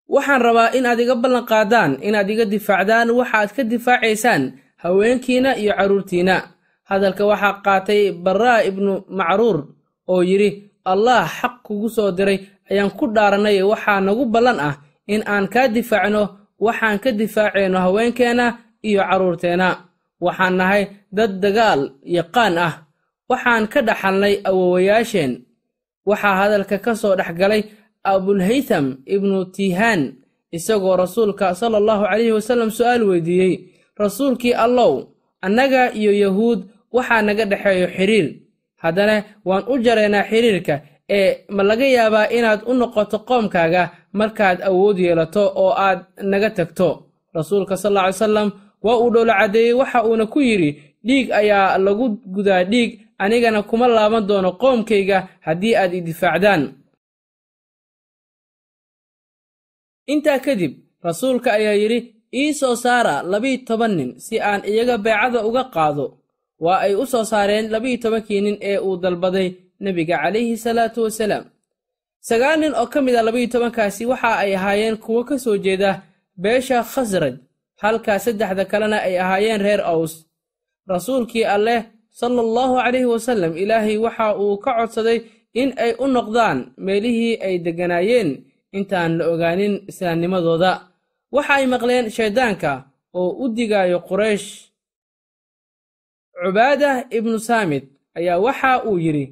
waxaan 0.10 0.42
rabaa 0.42 0.74
inaad 0.78 1.00
iga 1.04 1.16
ballan 1.16 1.46
qaadaan 1.52 1.92
inaad 2.08 2.30
iga 2.34 2.46
difaacdaan 2.54 3.08
waxaad 3.20 3.50
ka 3.56 3.62
difaacaysaan 3.64 4.44
haweenkiina 4.84 5.52
iyo 5.62 5.74
carruurtiinna 5.78 6.36
hadalka 6.90 7.24
waxaa 7.32 7.62
qaatay 7.66 8.02
baraa 8.26 8.60
ibnu 8.70 8.94
macruur 9.18 9.58
oo 10.12 10.22
yidhi 10.30 10.50
allah 10.92 11.24
xaq 11.40 11.54
kugu 11.66 11.88
soo 11.96 12.10
diray 12.18 12.40
ayaan 12.72 12.92
ku 12.98 13.06
dhaarannay 13.16 13.62
waxaa 13.72 14.00
nagu 14.02 14.26
ballan 14.34 14.58
ah 14.60 14.76
in 15.14 15.22
aan 15.34 15.46
kaa 15.54 15.68
difaacno 15.76 16.24
waxaan 16.66 16.98
ka 17.04 17.10
difaacayno 17.12 17.78
haweenkeenna 17.86 18.46
iyo 18.90 19.02
carruurteenna 19.10 19.70
waxaan 20.26 20.56
nahay 20.60 20.84
dad 21.18 21.32
dagaal 21.44 21.82
yaqaan 22.18 22.58
ah. 22.58 22.74
Waxaan 23.30 23.70
ka 23.70 23.80
dhaxalnay 23.86 24.42
awowayaasheen 24.50 25.32
waxaa 26.10 26.36
hadalka 26.42 26.78
ka 26.86 26.92
soo 26.98 27.14
dhex 27.20 27.30
galay 27.38 27.62
abulhaytham 28.04 28.98
ibnu 29.06 29.46
tiihaan 29.46 30.14
isagoo 30.52 30.96
rasuulka 30.96 31.56
sala 31.56 31.78
allahu 31.78 32.04
calayhi 32.04 32.32
wasallam 32.32 32.70
su'aal 32.72 33.04
weydiiyey 33.04 33.60
rasuulkii 33.98 34.54
allow 34.54 35.04
annaga 35.42 35.94
iyo 35.94 36.12
yahuud 36.14 36.60
waxaa 36.94 37.22
naga 37.22 37.46
dhexeeyo 37.46 37.88
xidhiir 37.98 38.28
haddana 38.84 39.24
waan 39.46 39.64
u 39.68 39.78
jaraynaa 39.78 40.24
xidhiirka 40.30 40.82
ee 41.10 41.38
ma 41.50 41.64
laga 41.64 41.86
yaabaa 41.86 42.28
inaad 42.38 42.62
u 42.66 42.74
noqoto 42.74 43.20
qoomkaaga 43.20 43.84
markaad 44.14 44.62
awood 44.70 44.98
yeelato 45.00 45.44
oo 45.56 45.74
aad 45.78 46.00
naga 46.24 46.50
tagto. 46.50 47.06
Rasuulka 47.34 47.78
sal 47.78 47.98
alla 47.98 48.08
ly 48.08 48.14
salam 48.14 48.50
waa 48.84 48.98
uu 48.98 49.10
dhowlo 49.14 49.34
caddeeyey 49.34 49.74
waxa 49.74 50.04
uuna 50.06 50.26
ku 50.26 50.40
yidhi 50.42 50.70
dhiig 51.06 51.32
ayaa 51.32 51.78
lagu 51.78 52.10
gudaa 52.26 52.64
dhiig 52.64 53.00
anigana 53.18 53.62
kuma 53.64 53.88
laaban 53.88 54.28
doono 54.28 54.52
qoomkayga 54.52 55.28
haddii 55.46 55.76
aad 55.76 55.94
i 55.94 56.02
difaacdaan 56.02 56.74
intaa 60.14 60.40
kadib 60.46 60.74
rasuulka 61.08 61.50
ayaa 61.60 61.78
yidhi 61.82 62.00
ii 62.42 62.54
soo 62.60 62.76
saara 62.84 63.16
labiyi 63.32 63.58
toban 63.68 63.94
nin 64.00 64.10
si 64.26 64.36
aan 64.50 64.62
iyaga 64.72 64.96
beecada 65.06 65.40
uga 65.50 65.64
qaado. 65.76 66.06
Waa 66.64 66.80
ay 66.86 66.94
u 67.02 67.06
soo 67.12 67.24
saareen 67.32 67.66
labiyi 67.74 67.98
tobankii 68.04 68.42
nin 68.46 68.58
ee 68.70 68.78
uu 68.88 68.96
dalbaday 69.04 69.48
nebiga 69.84 70.16
calayhi 70.24 70.56
salaatu 70.66 71.00
wasalaam. 71.06 71.46
Sagaal 72.28 72.58
nin 72.62 72.74
oo 72.82 72.88
ka 72.94 73.00
mid 73.06 73.16
a 73.20 73.22
labiyi 73.28 73.48
tobankaasi 73.54 74.04
waxa 74.12 74.32
ay 74.44 74.52
ahaayeen 74.58 74.98
kuwo 75.04 75.22
ka 75.30 75.36
soo 75.44 75.58
jeeda 75.66 75.92
beesha 76.44 76.78
khasraj 76.92 77.36
halka 77.82 78.14
saddexda 78.26 78.64
kalena 78.72 78.98
ay 79.08 79.16
ahaayeen 79.24 79.62
reer 79.66 79.82
aws. 79.92 80.14
Rasuulkii 80.94 81.46
alleh 81.56 81.80
sala 82.20 82.42
allahu 82.48 82.76
calayhi 82.84 83.06
wasallam 83.14 83.52
ilaahay 83.64 83.98
waxa 84.06 84.26
uu 84.44 84.58
ka 84.64 84.72
codsaday 84.80 85.18
in 85.62 85.70
ay 85.84 85.92
u 86.04 86.06
noqdaan 86.16 86.58
meelihii 86.86 87.34
ay 87.48 87.56
degganaayeen 87.66 88.30
intaan 88.78 89.12
la 89.18 89.24
ogaanin 89.34 89.74
islaamnimadooda. 89.90 90.72
Waxa 91.36 91.54
ay 91.60 91.66
maqleen 91.74 92.06
shayddaanka 92.16 92.72
oo 93.20 93.30
u 93.44 93.46
digaayo 93.56 94.00
quraysh. 94.10 94.48
Cubaadah 96.40 96.96
ibnu 97.18 97.38
saamid 97.40 97.84
ayaa 98.18 98.40
waxa 98.46 98.72
uu 98.88 98.98
yidhi 99.06 99.26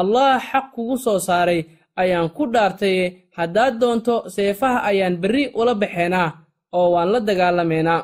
allah 0.00 0.40
xaq 0.50 0.66
kugu 0.74 0.96
soo 1.04 1.18
saaray 1.28 1.60
ayaan 2.00 2.28
ku 2.36 2.42
dhaartaye 2.54 3.04
haddaad 3.38 3.74
doonto 3.80 4.14
seefaha 4.34 4.78
ayaan 4.90 5.16
berri 5.22 5.44
ula 5.60 5.74
baxeenaa 5.82 6.28
oo 6.76 6.86
waan 6.94 7.08
la 7.12 7.20
dagaalamaynaa. 7.28 8.02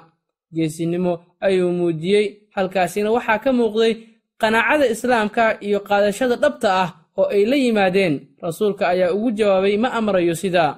Geesinimo 0.55 1.13
ayuu 1.47 1.71
muujiyey 1.79 2.27
halkaasina 2.55 3.09
waxaa 3.17 3.39
ka 3.45 3.51
muuqday 3.59 3.93
qanaacada 4.41 4.87
islaamka 4.95 5.45
iyo 5.67 5.79
qaadashada 5.89 6.37
dhabta 6.43 6.69
ah 6.83 6.91
oo 7.19 7.27
ay 7.35 7.45
la 7.51 7.57
yimaadeen 7.57 8.15
rasuulka 8.43 8.89
ayaa 8.89 9.13
ugu 9.17 9.31
jawaabay 9.39 9.77
ma 9.83 9.89
amrayo 9.99 10.35
sidaa 10.35 10.73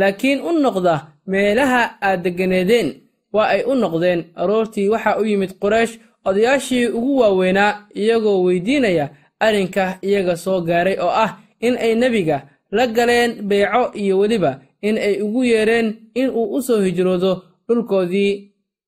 laakiin 0.00 0.40
u 0.48 0.52
noqda 0.64 0.94
meelaha 1.26 1.82
aad 2.06 2.22
degganeedeen 2.24 2.88
waa 3.34 3.48
ay 3.54 3.62
u 3.70 3.74
noqdeen 3.74 4.20
aroortii 4.40 4.88
waxaa 4.92 5.18
u 5.20 5.24
yimid 5.24 5.52
quraysh 5.62 5.94
odayaashii 6.28 6.86
ugu 6.98 7.12
waaweynaa 7.20 7.72
iyagoo 8.00 8.42
weydiinaya 8.46 9.06
arrinka 9.46 9.84
iyaga 10.06 10.36
soo 10.36 10.60
gaaray 10.68 10.96
oo 11.04 11.12
ah 11.24 11.30
in 11.66 11.74
ay 11.84 11.94
nebiga 11.94 12.38
la 12.76 12.86
galeen 12.86 13.30
beyco 13.48 13.82
iyo 14.02 14.18
weliba 14.18 14.60
in 14.82 14.96
ay 14.98 15.14
ugu 15.22 15.44
yeedheen 15.44 15.86
in 16.14 16.28
uu 16.30 16.54
u 16.56 16.62
soo 16.62 16.80
hijroodo 16.86 17.32
dhulkoodii 17.68 18.32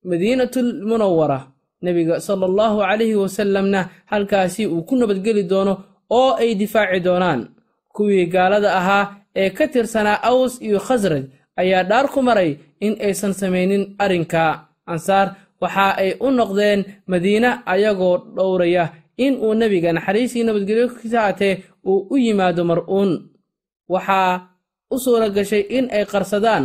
madiinatul 0.09 0.71
munawara 0.89 1.39
nebiga 1.83 2.21
sala 2.21 2.47
allahu 2.47 2.79
calayhi 2.81 3.15
wasallamna 3.15 3.81
halkaasi 4.07 4.67
uu 4.67 4.83
ku 4.89 4.97
nabadgeli 4.97 5.43
doono 5.43 5.75
oo 6.21 6.31
ay 6.43 6.51
difaaci 6.61 7.01
doonaan. 7.07 7.41
Kuwii 7.95 8.27
gaalada 8.35 8.71
ahaa 8.81 9.05
ee 9.41 9.51
ka 9.57 9.65
tirsanaa 9.73 10.23
aws 10.31 10.53
iyo 10.67 10.79
khasraj 10.87 11.25
ayaa 11.61 11.83
dhaar 11.91 12.07
ku 12.13 12.21
maray 12.23 12.51
in 12.87 12.95
aysan 13.07 13.33
samaynin 13.41 13.85
arrinka. 14.03 14.45
Ansaar 14.93 15.29
waxa 15.63 15.87
ay 16.03 16.11
u 16.27 16.29
noqdeen 16.31 16.81
madiine 17.11 17.51
ayagoo 17.73 18.17
dhowraya 18.37 18.85
in 19.25 19.35
uu 19.45 19.55
nebiga 19.55 19.93
naxariisii 19.93 20.45
nabadgelyo 20.45 20.87
haatee 21.13 21.55
uu 21.91 22.07
u 22.11 22.17
yimaado 22.25 22.63
mar-uun. 22.71 23.11
Waxaa 23.93 24.31
u 24.95 24.97
suura 24.99 25.29
gashay 25.37 25.63
in 25.77 25.87
ay 25.97 26.05
qarsadaan 26.13 26.65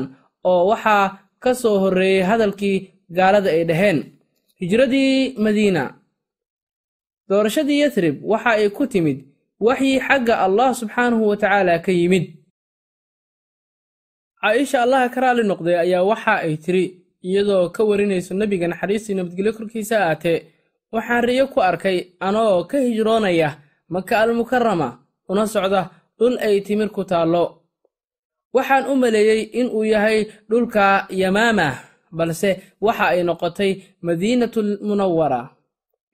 oo 0.50 0.62
waxaa 0.72 1.06
ka 1.44 1.52
soo 1.62 1.78
horreeyey 1.84 2.24
hadalkii 2.30 2.78
gaalada 3.18 3.50
ay 3.50 3.64
dhaheen. 3.70 4.00
Hijradii 4.60 5.36
madiina. 5.44 5.84
Doorashadii 7.30 7.80
yathrib 7.84 8.16
waxa 8.32 8.50
ay 8.60 8.70
ku 8.70 8.84
timid 8.88 9.20
waxyi 9.60 10.00
xagga 10.08 10.36
allah 10.46 10.70
subxaanahu 10.80 11.24
wa 11.30 11.36
tacaala 11.38 11.80
ka 11.86 11.92
yimid. 11.92 12.26
Caaisha 14.42 14.82
allaha 14.84 15.10
ka 15.14 15.20
raali 15.22 15.44
noqday 15.44 15.76
ayaa 15.84 16.04
waxa 16.10 16.34
ay 16.48 16.56
tiri 16.64 16.84
iyadoo 17.28 17.70
ka 17.76 17.82
warinayso 17.84 18.32
nebiga 18.40 18.68
naxariistii 18.72 19.16
nabadgelyo 19.18 19.52
korkiisa 19.58 19.96
aatee 20.10 20.38
waxaan 20.94 21.24
riyo 21.28 21.46
ku 21.54 21.60
arkay 21.62 21.98
anoo 22.20 22.64
ka 22.70 22.78
hijroonaya 22.80 23.50
maka 23.94 24.20
almukarama 24.24 24.90
una 25.30 25.44
socda 25.48 25.82
dhul 26.18 26.36
ay 26.40 26.62
timir 26.62 26.90
ku 26.90 27.04
taallo. 27.04 27.46
Waxaan 28.56 28.88
u 28.92 28.96
maleeyey 28.96 29.42
in 29.60 29.68
uu 29.76 29.84
yahay 29.84 30.26
dhulka 30.50 31.06
yamaama 31.12 31.68
balse 32.12 32.64
waxa 32.82 33.06
ay 33.14 33.24
noqotay 33.28 33.72
madiinatul 34.02 34.80
munawara 34.88 35.52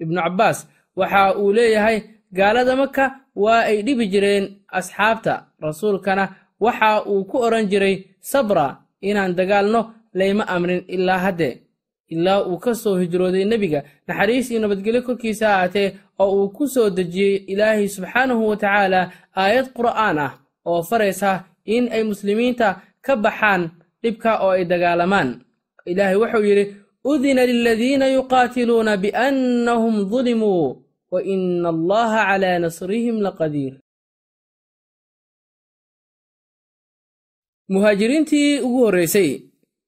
ibnu 0.02 0.18
cabbaas 0.22 0.66
waxa 0.98 1.38
uu 1.38 1.54
leeyahay 1.54 1.98
gaalada 2.38 2.76
maka 2.76 3.04
waa 3.44 3.64
ay 3.70 3.82
dhibi 3.86 4.08
jireen 4.14 4.46
asxaabta. 4.80 5.34
Rasuulkana 5.62 6.26
waxa 6.60 7.06
uu 7.12 7.24
ku 7.30 7.38
odhan 7.46 7.68
jiray 7.72 7.96
sabra 8.32 8.68
inaan 9.02 9.36
dagaalno 9.36 9.82
layma 10.14 10.44
amrin 10.48 10.84
ilaa 10.88 11.18
hadde. 11.26 11.50
Ilaa 12.14 12.44
uu 12.48 12.58
ka 12.64 12.74
soo 12.76 12.98
hijrooday 13.02 13.46
nebiga. 13.46 13.84
Naxariis 14.08 14.52
iyo 14.52 14.60
nabadgelyo 14.60 15.02
korkiisa 15.02 15.48
ahaatee 15.56 15.94
oo 16.20 16.32
uu 16.38 16.50
ku 16.56 16.68
soo 16.68 16.90
dejiyey 16.90 17.36
ilaahay 17.52 17.88
subxaanahu 17.96 18.48
wa 18.50 18.56
tacaala 18.58 19.02
aayad 19.36 19.68
qur'aan 19.78 20.18
ah 20.26 20.32
oo 20.66 20.82
faraysa 20.90 21.44
in 21.66 21.90
ay 21.92 22.04
muslimiinta 22.04 22.68
ka 23.06 23.14
baxaan 23.16 23.70
dhibka 24.04 24.32
oo 24.44 24.52
ay 24.58 24.66
dagaalamaan. 24.66 25.30
Ilaahay 25.86 26.16
wuxuu 26.22 26.44
yidhi 26.50 26.66
udina 27.06 27.42
liladiina 27.46 28.06
yuqaatiluuna 28.18 28.98
biannahum 28.98 29.96
dulimuu 30.10 30.85
ina 31.22 31.70
allaha 31.70 32.20
calaa 32.30 32.60
nasrihim 32.60 33.22
laqadiir 33.26 33.74
muhaajiriintii 37.72 38.60
ugu 38.66 38.80
horreysay 38.86 39.30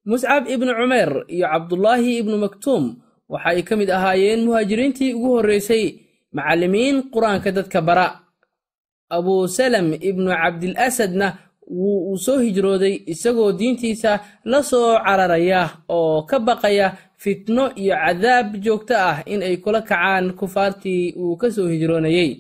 muscab 0.06 0.50
ibnu 0.50 0.72
cumeer 0.74 1.12
iyo 1.28 1.46
cabdulaahi 1.48 2.18
ibnu 2.22 2.36
maktuum 2.38 2.84
waxa 3.30 3.50
ay 3.54 3.62
ka 3.68 3.74
mid 3.80 3.90
ahaayeen 3.90 4.46
muhaajiriintii 4.48 5.14
ugu 5.14 5.30
horreysay 5.38 5.84
macallimiin 6.36 7.12
qur'aanka 7.14 7.52
dadka 7.52 7.82
bara. 7.82 8.08
abuu 9.10 9.48
salam 9.48 9.94
ibnu 9.96 10.28
cabdilasadna 10.32 11.28
wuu 11.70 12.12
uu 12.12 12.18
soo 12.18 12.40
hijrooday 12.40 13.02
isagoo 13.06 13.52
diintiisa 13.60 14.20
la 14.46 14.64
soo 14.64 15.00
cararaya 15.06 15.70
oo 15.90 16.22
ka 16.30 16.40
baqaya 16.40 16.88
fitno 17.18 17.72
iyo 17.76 17.96
cadaab 17.96 18.48
joogto 18.64 18.96
ah 18.98 19.18
in 19.26 19.42
ay 19.44 19.58
kula 19.58 19.82
kacaan 19.82 20.34
kufaartii 20.40 21.14
uu 21.20 21.36
ka 21.38 21.52
soo 21.52 21.68
hijroonayey 21.68 22.32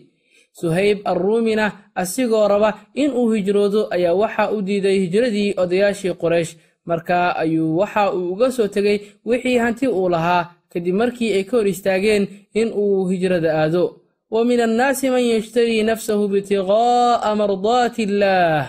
suhayb 0.60 1.00
arruumina 1.06 1.72
asigoo 1.96 2.48
raba 2.48 2.70
in 2.94 3.12
uu 3.12 3.32
hijroodo 3.32 3.88
ayaa 3.96 4.13
waxa 4.13 4.52
u 4.52 4.62
diiday 4.62 4.98
hijradii 5.00 5.54
odayaashii 5.58 6.13
qoraysh 6.22 6.54
markaa 6.86 7.36
ayuu 7.42 7.78
waxa 7.78 8.13
uu 8.13 8.32
uga 8.34 8.52
soo 8.52 8.68
tegey 8.68 9.00
wixii 9.26 9.58
hanti 9.58 9.88
uu 9.88 10.10
lahaa 10.10 10.50
kadib 10.74 10.96
markii 10.96 11.34
ay 11.34 11.44
ka 11.44 11.58
hor 11.58 11.68
istaageen 11.68 12.28
in 12.54 12.70
uu 12.76 13.08
hijrada 13.08 13.50
aado. 13.62 13.84
Wa 14.32 14.44
min 14.46 14.60
annaasi 14.62 15.10
man 15.10 15.24
yashtarii 15.24 15.84
nafsahu 15.84 16.26
ibtiqaa'a 16.36 17.36
mardaati 17.36 18.04
illaah 18.04 18.63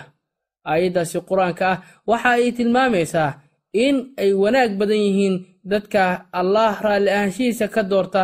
aayaddaasi 0.73 1.19
qur'aanka 1.29 1.65
ah 1.73 1.79
waxa 2.11 2.31
ay 2.39 2.53
tilmaamaysaa 2.57 3.31
in 3.85 3.97
ay 4.23 4.31
wanaag 4.43 4.73
badan 4.81 5.01
yihiin 5.07 5.35
dadka 5.71 6.03
allaah 6.41 6.75
raalli 6.85 7.11
ahaanshihiisa 7.17 7.67
ka 7.75 7.83
doorta 7.91 8.23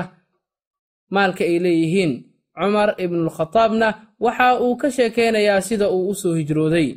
maalka 1.14 1.44
ay 1.44 1.59
leeyihiin. 1.64 2.12
Cumar 2.54 2.94
ibnulkhataabna 3.04 3.88
waxa 4.24 4.46
uu 4.64 4.76
ka 4.80 4.88
sheekaynayaa 4.96 5.61
sida 5.68 5.87
uu 5.90 6.09
u 6.11 6.14
soo 6.14 6.35
hijrooday. 6.38 6.88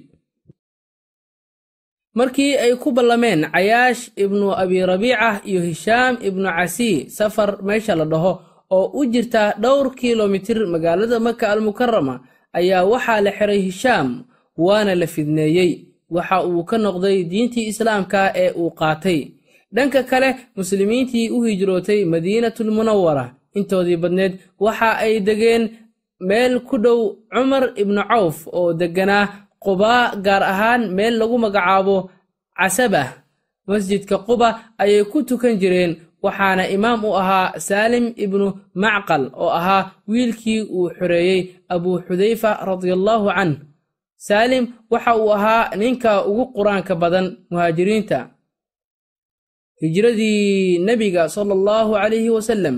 Markii 2.17 2.57
ay 2.57 2.73
ku 2.81 2.89
ballameen 2.91 3.45
cayaash 3.53 4.09
ibnu 4.17 4.49
abi 4.61 4.81
rabiica 4.85 5.41
iyo 5.45 5.61
hishaam 5.61 6.17
ibnu 6.27 6.49
casii 6.57 7.09
safar 7.17 7.61
meesha 7.67 7.93
la 7.95 8.05
dhaho 8.05 8.31
oo 8.73 8.85
u 8.99 9.05
jirta 9.05 9.53
dhowr 9.61 9.93
kilomitir 9.95 10.65
magaalada 10.73 11.19
maka 11.19 11.45
almukarama 11.53 12.15
ayaa 12.57 12.83
waxaa 12.91 13.21
la 13.25 13.31
xiray 13.37 13.61
hishaam 13.61 14.07
waana 14.57 14.95
la 14.95 15.07
fidneeyey. 15.07 15.71
Waxa 16.09 16.45
uu 16.47 16.63
ka 16.63 16.77
noqday 16.77 17.23
diintii 17.23 17.67
islaamka 17.71 18.31
ee 18.35 18.51
uu 18.59 18.69
qaatay. 18.79 19.19
Dhanka 19.75 20.03
kale 20.03 20.29
muslimiintii 20.55 21.29
u 21.29 21.41
hijrootay 21.43 22.05
madiinatul 22.05 22.71
munawara 22.71 23.25
intoodii 23.55 23.97
badneed 23.97 24.33
waxa 24.59 24.89
ay 24.97 25.19
degeen 25.19 25.63
meel 26.19 26.59
ku 26.67 26.77
dhow 26.77 26.99
cumar 27.33 27.63
ibnu 27.81 28.01
cawf 28.09 28.47
oo 28.47 28.73
degganaa 28.73 29.25
qubaa 29.59 30.15
gaar 30.25 30.43
ahaan 30.43 30.81
meel 30.97 31.17
lagu 31.19 31.37
magacaabo 31.37 32.09
casabah 32.57 33.07
masjidka 33.67 34.17
quba 34.27 34.49
ayay 34.77 35.03
ku 35.11 35.23
tukan 35.27 35.57
jireen 35.61 35.95
waxaana 36.23 36.63
imaam 36.75 37.03
u 37.05 37.11
ahaa 37.21 37.59
saalim 37.59 38.13
ibnu 38.15 38.47
macqal 38.75 39.23
oo 39.41 39.49
ahaa 39.59 39.91
wiilkii 40.07 40.61
uu 40.61 40.89
xoreeyey 40.97 41.41
abuu 41.69 41.99
xudayfa 42.07 42.51
radiallaahu 42.71 43.27
canh 43.35 43.53
saalim 44.26 44.64
waxa 44.92 45.12
uu 45.20 45.30
ahaa 45.36 45.64
ninka 45.80 46.10
ugu 46.30 46.44
qur-aanka 46.56 46.94
badan 47.02 47.26
muhaajiriinta 47.50 48.18
hijradii 49.82 50.78
nebiga 50.86 51.22
sala 51.34 51.52
allahu 51.58 51.90
calayhi 52.00 52.30
wasallam 52.36 52.76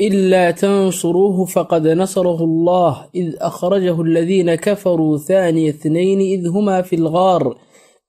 إلا 0.00 0.50
تنصروه 0.50 1.44
فقد 1.44 1.88
نصره 1.88 2.44
الله 2.44 3.10
إذ 3.14 3.36
أخرجه 3.40 4.00
الذين 4.02 4.54
كفروا 4.54 5.18
ثاني 5.18 5.68
اثنين 5.68 6.20
إذ 6.20 6.48
هما 6.48 6.82
في 6.82 6.96
الغار 6.96 7.58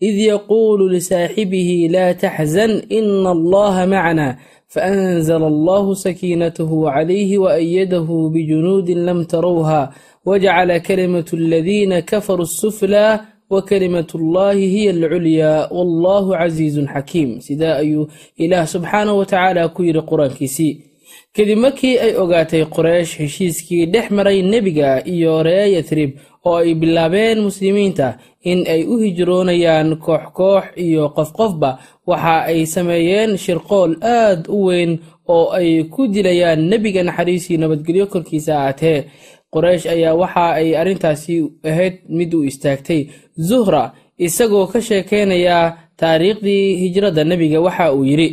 id 0.00 0.16
yaquulu 0.32 0.88
lisaaxibihi 0.88 1.88
laa 1.88 2.14
taxzan 2.14 2.82
ina 2.88 3.30
allaha 3.30 3.86
macnaa 3.86 4.36
faanzala 4.74 5.46
allahu 5.46 5.96
sakiinatahu 5.96 6.88
calayhi 6.94 7.38
waayadahu 7.38 8.30
bijunuudin 8.30 9.04
lam 9.04 9.24
tarowha 9.24 9.92
wajacala 10.24 10.80
kalimatu 10.80 11.36
aladiina 11.36 12.02
kafaruu 12.02 12.46
suflaa 12.46 13.26
wakalimatu 13.50 14.18
allahi 14.18 14.68
hiya 14.68 14.92
alculyaa 14.92 15.68
wallahu 15.70 16.32
casiizun 16.32 16.86
xakiim 16.86 17.40
sidaa 17.40 17.76
ayuu 17.82 18.08
ilaah 18.36 18.66
subxaanahu 18.66 19.18
watacaala 19.18 19.68
ku 19.68 19.82
yidhi 19.82 20.02
qur'aankiisii 20.10 20.89
kadib 21.36 21.58
markii 21.64 21.98
ay 22.04 22.12
ogaatay 22.22 22.64
qoreysh 22.74 23.12
heshiiskii 23.20 23.86
dhex 23.92 24.10
maray 24.10 24.42
nebiga 24.42 24.88
iyo 25.14 25.42
ree 25.46 25.72
yatrib 25.76 26.10
oo 26.44 26.56
ay 26.56 26.74
bilaabeen 26.74 27.38
muslimiinta 27.46 28.18
in 28.50 28.64
ay 28.66 28.82
u 28.92 28.96
hijroonayaan 29.02 29.96
koox 30.04 30.24
koox 30.38 30.64
iyo 30.76 31.08
qof 31.16 31.30
qofba. 31.38 31.70
Waxa 32.06 32.36
ay 32.50 32.66
sameeyeen 32.66 33.36
shirqool 33.38 33.92
aad 34.02 34.48
u 34.48 34.58
weyn 34.66 34.98
oo 35.28 35.50
ay 35.58 35.84
ku 35.92 36.06
dilayaan 36.08 36.60
nebiga 36.70 37.02
naxariisii 37.04 37.56
nabadgelyo 37.60 38.06
korkiisa 38.06 38.52
aatee 38.66 39.04
qoreysh 39.52 39.86
ayaa 39.94 40.14
waxa 40.22 40.46
ay 40.60 40.68
arrintaasi 40.80 41.34
ahayd 41.70 41.94
mid 42.08 42.34
u 42.34 42.44
istaagtay. 42.50 43.02
Zuhra 43.48 43.92
isagoo 44.18 44.66
ka 44.66 44.80
sheekeynaya 44.80 45.76
taariikhdii 45.96 46.76
hijrada 46.82 47.24
nebiga 47.24 47.60
waxa 47.60 47.92
uu 47.94 48.04
yidhi 48.04 48.28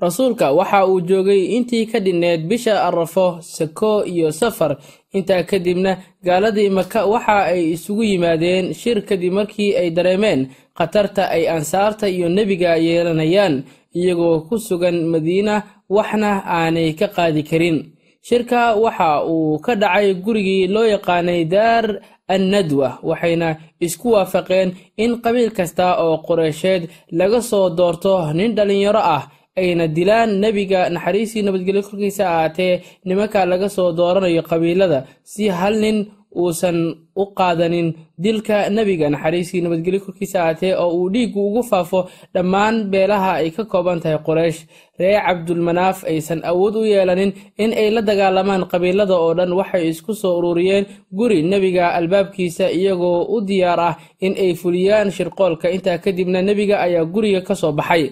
rasuulka 0.00 0.52
waxa 0.52 0.86
uu 0.86 1.00
joogay 1.00 1.42
intii 1.56 1.86
ka 1.86 1.98
dhinneed 2.00 2.46
bisha 2.48 2.84
arrafo 2.86 3.38
sako 3.40 4.04
iyo 4.04 4.32
safar. 4.32 4.76
Intaa 5.12 5.42
kadibna 5.42 5.96
gaaladii 6.24 6.68
maka 6.70 7.06
waxa 7.06 7.44
ay 7.52 7.72
isugu 7.72 8.02
yimaadeen 8.04 8.74
shir 8.74 9.00
kadib 9.08 9.32
markii 9.32 9.76
ay 9.76 9.90
dareemeen 9.90 10.48
khatarta 10.76 11.30
ay 11.30 11.48
ansaarta 11.48 12.08
iyo 12.08 12.28
nebiga 12.28 12.76
yeelanayaan 12.76 13.64
iyagoo 13.96 14.40
ku 14.48 14.58
sugan 14.58 15.04
madiina 15.08 15.62
waxna 15.88 16.44
aanay 16.44 16.92
ka 16.92 17.08
qaadi 17.08 17.42
karin. 17.42 17.78
Shirka 18.26 18.74
waxa 18.76 19.24
uu 19.24 19.58
ka 19.64 19.74
dhacay 19.80 20.14
gurigii 20.14 20.66
loo 20.68 20.84
yaqaanay 20.84 21.44
daar 21.48 21.86
annadwa 22.28 22.98
waxayna 23.02 23.56
isku 23.80 24.10
waafaqeen 24.12 24.74
in 24.98 25.22
qabiil 25.24 25.50
kasta 25.56 25.96
oo 26.04 26.18
qureysheed 26.26 26.90
laga 27.18 27.40
soo 27.40 27.70
doorto 27.70 28.32
nin 28.34 28.52
dhallinyaro 28.56 28.98
ah 29.00 29.22
ayna 29.60 29.84
dilaan 29.96 30.30
nebiga 30.42 30.80
naxariisii 30.94 31.42
nabadgelyo 31.46 31.82
korkiisa 31.88 32.24
ahaatee 32.32 32.74
nimanka 33.08 33.40
laga 33.50 33.68
soo 33.76 33.92
dooranayo 33.98 34.42
qabiilada 34.50 34.98
si 35.32 35.48
hal 35.58 35.74
nin 35.84 35.98
uusan 36.36 36.78
u 37.22 37.24
qaadanin 37.38 37.88
dilka 38.24 38.56
nebiga 38.76 39.06
naxariisii 39.14 39.60
nabadgelyo 39.64 40.00
korkiisa 40.04 40.36
ahaatee 40.42 40.72
oo 40.82 40.90
uu 40.98 41.08
dhiiggu 41.14 41.40
ugu 41.48 41.62
faafo 41.70 42.00
dhammaan 42.34 42.76
beelaha 42.92 43.32
ay 43.40 43.50
ka 43.56 43.64
kooban 43.64 44.00
tahay 44.02 44.18
quraysh. 44.26 44.60
Reer 45.00 45.20
cabdulmanaaf 45.26 45.98
aysan 46.10 46.40
awood 46.50 46.74
u 46.80 46.84
yeelanin 46.92 47.32
in 47.62 47.72
ay 47.80 47.88
la 47.96 48.00
dagaalamaan 48.08 48.68
qabiilada 48.72 49.14
oo 49.16 49.32
dhan 49.38 49.52
waxay 49.58 49.84
isku 49.92 50.12
soo 50.20 50.36
ururiyeen 50.38 50.84
guri 51.18 51.38
nebiga 51.42 51.84
albaabkiisa 51.98 52.66
iyagoo 52.78 53.24
u 53.34 53.40
diyaar 53.48 53.80
ah 53.88 53.94
in 54.20 54.32
ay 54.44 54.52
fuliyaan 54.60 55.08
shirqoolka. 55.16 55.66
Intaa 55.76 55.98
kadibna 56.04 56.42
nebiga 56.48 56.76
ayaa 56.86 57.04
guriga 57.14 57.40
ka 57.48 57.54
soo 57.54 57.72
baxay 57.72 58.04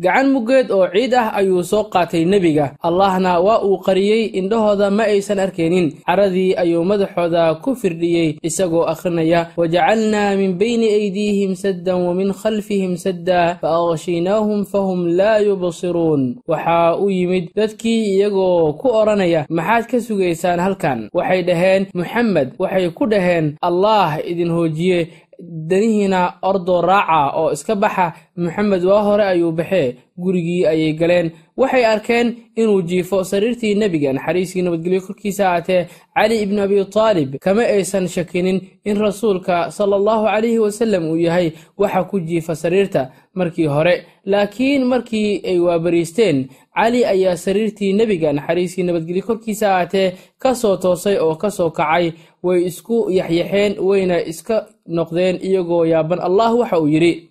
gacan 0.00 0.32
muggeed 0.32 0.70
oo 0.72 0.88
ciid 0.88 1.12
ah 1.14 1.36
ayuu 1.36 1.60
soo 1.62 1.84
qaatay 1.92 2.24
nebiga. 2.24 2.72
Allahna 2.82 3.40
waa 3.40 3.60
uu 3.64 3.76
qariyey 3.84 4.32
indhahooda 4.38 4.90
ma 4.90 5.04
aysan 5.04 5.38
arkaynin 5.38 5.92
caradii 6.06 6.54
ayuu 6.56 6.84
madaxooda 6.84 7.60
ku 7.62 7.74
firdhiyey 7.76 8.38
isagoo 8.42 8.88
akhrinaya 8.88 9.52
wajacalnaa 9.56 10.36
min 10.40 10.56
bayni 10.58 10.88
aydiihim 10.88 11.52
saddan 11.54 12.00
wa 12.08 12.14
min 12.16 12.32
khalfihim 12.32 12.96
sadda 12.96 13.58
fa 13.60 13.68
aghshaynaahum 13.68 14.64
fahum 14.64 15.06
laa 15.12 15.38
yubsiruun. 15.44 16.40
Waxaa 16.48 16.96
u 16.96 17.10
yimid 17.10 17.52
dadkii 17.54 18.16
iyagoo 18.16 18.72
ku 18.80 18.88
odhanaya 18.88 19.46
maxaad 19.50 19.84
ka 19.90 19.98
sugaysaan 20.00 20.58
halkan? 20.60 21.08
Waxay 21.12 21.42
dhaheen 21.44 21.86
muxamed 21.94 22.48
waxay 22.58 22.88
ku 22.96 23.04
dhaheen 23.06 23.56
allaah 23.60 24.18
idin 24.24 24.50
hoojiye 24.50 25.21
danihiina 25.70 26.20
ordoo 26.50 26.80
raaca 26.90 27.20
oo 27.40 27.48
iska 27.56 27.74
baxa 27.82 28.06
maxamed 28.36 28.82
waa 28.90 29.02
hore 29.08 29.24
ayuu 29.32 29.52
baxee 29.58 29.88
gurigii 30.18 30.66
ayay 30.66 30.92
galeen. 30.92 31.30
Waxay 31.56 31.84
arkeen 31.86 32.36
inuu 32.56 32.82
jiifo 32.82 33.24
sariirtii 33.24 33.74
nebiga 33.74 34.12
naxariisii 34.12 34.62
nabadgelyo 34.62 35.00
korkiisa 35.00 35.48
ahaatee 35.48 35.86
cali 36.16 36.42
ibnu 36.42 36.62
abi 36.62 36.84
taalib 36.84 37.36
kama 37.40 37.62
aysan 37.62 38.08
shakinin 38.08 38.60
in 38.84 38.96
rasuulka 38.96 39.70
sala 39.70 39.96
allahu 39.96 40.24
calayhi 40.26 40.58
wasallam 40.58 41.04
uu 41.10 41.16
yahay 41.16 41.52
waxa 41.78 42.04
ku 42.04 42.20
jiifa 42.20 42.56
sariirta 42.56 43.10
markii 43.34 43.66
hore. 43.66 44.04
Laakiin 44.26 44.84
markii 44.84 45.42
ay 45.44 45.58
waabariisteen 45.58 46.48
cali 46.74 47.04
ayaa 47.04 47.36
sariirtii 47.36 47.92
nebiga 47.92 48.32
naxariisii 48.32 48.82
nabadgelyo 48.82 49.22
korkiisa 49.22 49.74
ahaatee 49.74 50.12
ka 50.38 50.54
soo 50.54 50.76
toosay 50.76 51.16
oo 51.18 51.34
ka 51.36 51.50
soo 51.50 51.70
kacay. 51.70 52.12
Way 52.42 52.64
isku 52.66 53.10
yaxyaxeen 53.10 53.76
wayna 53.78 54.24
iska 54.24 54.66
noqdeen 54.88 55.36
iyagoo 55.42 55.84
yaaban. 55.84 56.18
Allah 56.20 56.50
waxa 56.58 56.80
uu 56.80 56.88
yidhi 56.88 57.28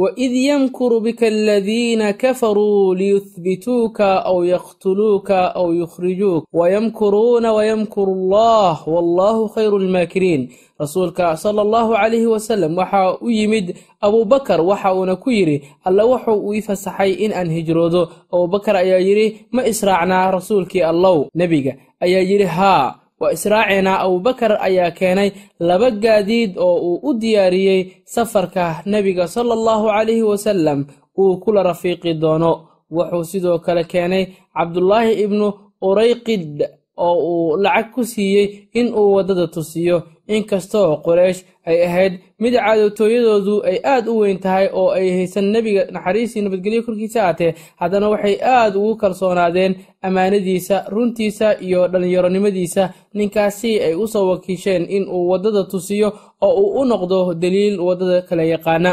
waid 0.00 0.32
yamkuru 0.48 1.00
bika 1.04 1.26
aladiina 1.26 2.12
kafaruu 2.12 2.94
liyuhbituuka 2.94 4.24
aw 4.30 4.38
yaqtuluuka 4.44 5.54
aw 5.60 5.68
yukhrijuuk 5.80 6.44
wayamkuruuna 6.52 7.52
wayamkuru 7.52 8.12
allah 8.18 8.88
wallahu 8.88 9.48
khayru 9.54 9.78
lmaakiriin 9.78 10.48
rasuulka 10.80 11.36
sala 11.36 11.60
allahu 11.62 11.92
calayhi 11.92 12.26
wasalam 12.26 12.72
waxa 12.80 13.18
u 13.20 13.28
yimid 13.30 13.76
abuubakar 14.00 14.60
waxa 14.60 14.94
uuna 14.94 15.16
ku 15.16 15.30
yidhi 15.30 15.56
alle 15.84 16.02
wuxuu 16.02 16.38
uu 16.46 16.54
ii 16.54 16.62
fasaxay 16.62 17.12
in 17.24 17.32
aan 17.32 17.50
hijroodo. 17.52 18.08
Abuubakar 18.32 18.76
ayaa 18.76 18.98
yidhi 19.04 19.46
ma 19.52 19.66
israacnaa 19.66 20.30
rasuulkii 20.30 20.82
allow 20.82 21.26
nebiga. 21.34 21.76
Ayaa 22.00 22.24
yidhi 22.24 22.44
haa 22.48 22.94
waa 23.20 23.32
israaceena 23.36 23.92
abubakar 24.04 24.52
ayaa 24.66 24.90
keenay 24.98 25.30
laba 25.68 25.90
gaadiid 25.90 26.52
oo 26.58 26.76
uu 26.88 26.96
u 27.08 27.10
diyaariyey 27.20 27.80
safarka 28.04 28.82
nebiga 28.86 29.28
sala 29.28 29.52
allahu 29.58 29.86
calayhi 29.94 30.22
wasalam 30.32 30.84
uu 31.18 31.36
kula 31.42 31.62
rafiiqi 31.62 32.14
doono. 32.14 32.52
Wuxuu 32.96 33.24
sidoo 33.24 33.58
kale 33.58 33.84
keenay 33.92 34.24
cabdulaahi 34.56 35.12
ibnu 35.24 35.46
urayqid 35.88 36.58
oo 37.06 37.16
uu 37.30 37.56
lacag 37.64 37.86
ku 37.94 38.02
siiyey 38.12 38.46
in 38.78 38.88
uu 38.94 39.12
waddada 39.16 39.46
tusiyo. 39.54 39.98
Inkastoo 40.30 40.96
qoreysh 41.04 41.40
ay 41.66 41.78
ahayd 41.86 42.12
mid 42.42 42.54
caadotooyadoodu 42.54 43.54
ay 43.70 43.78
aad 43.92 44.04
u 44.08 44.18
weyn 44.22 44.38
tahay 44.44 44.66
oo 44.72 44.90
ay 44.98 45.06
haysan 45.16 45.44
nebiga 45.54 45.82
naxariistii 45.94 46.42
nabadgelyo 46.44 46.82
korkiisa 46.86 47.20
aatee 47.26 47.54
haddana 47.80 48.08
waxay 48.12 48.36
aad 48.54 48.74
ugu 48.76 48.96
kalsoonaadeen 49.02 49.72
ammaanadiisa 50.06 50.76
runtiisa 50.94 51.48
iyo 51.66 51.88
dhallinyaronimadiisa 51.92 52.82
ninkaasi 53.14 53.70
ay 53.86 53.94
u 53.94 54.06
soo 54.12 54.26
wakiisheen 54.30 54.86
in 54.96 55.04
uu 55.14 55.28
waddada 55.30 55.62
tusiyo 55.72 56.08
oo 56.40 56.54
uu 56.62 56.70
u 56.80 56.84
noqdo 56.84 57.34
daliil 57.34 57.80
waddada 57.80 58.22
kala 58.28 58.42
yaqaana 58.52 58.92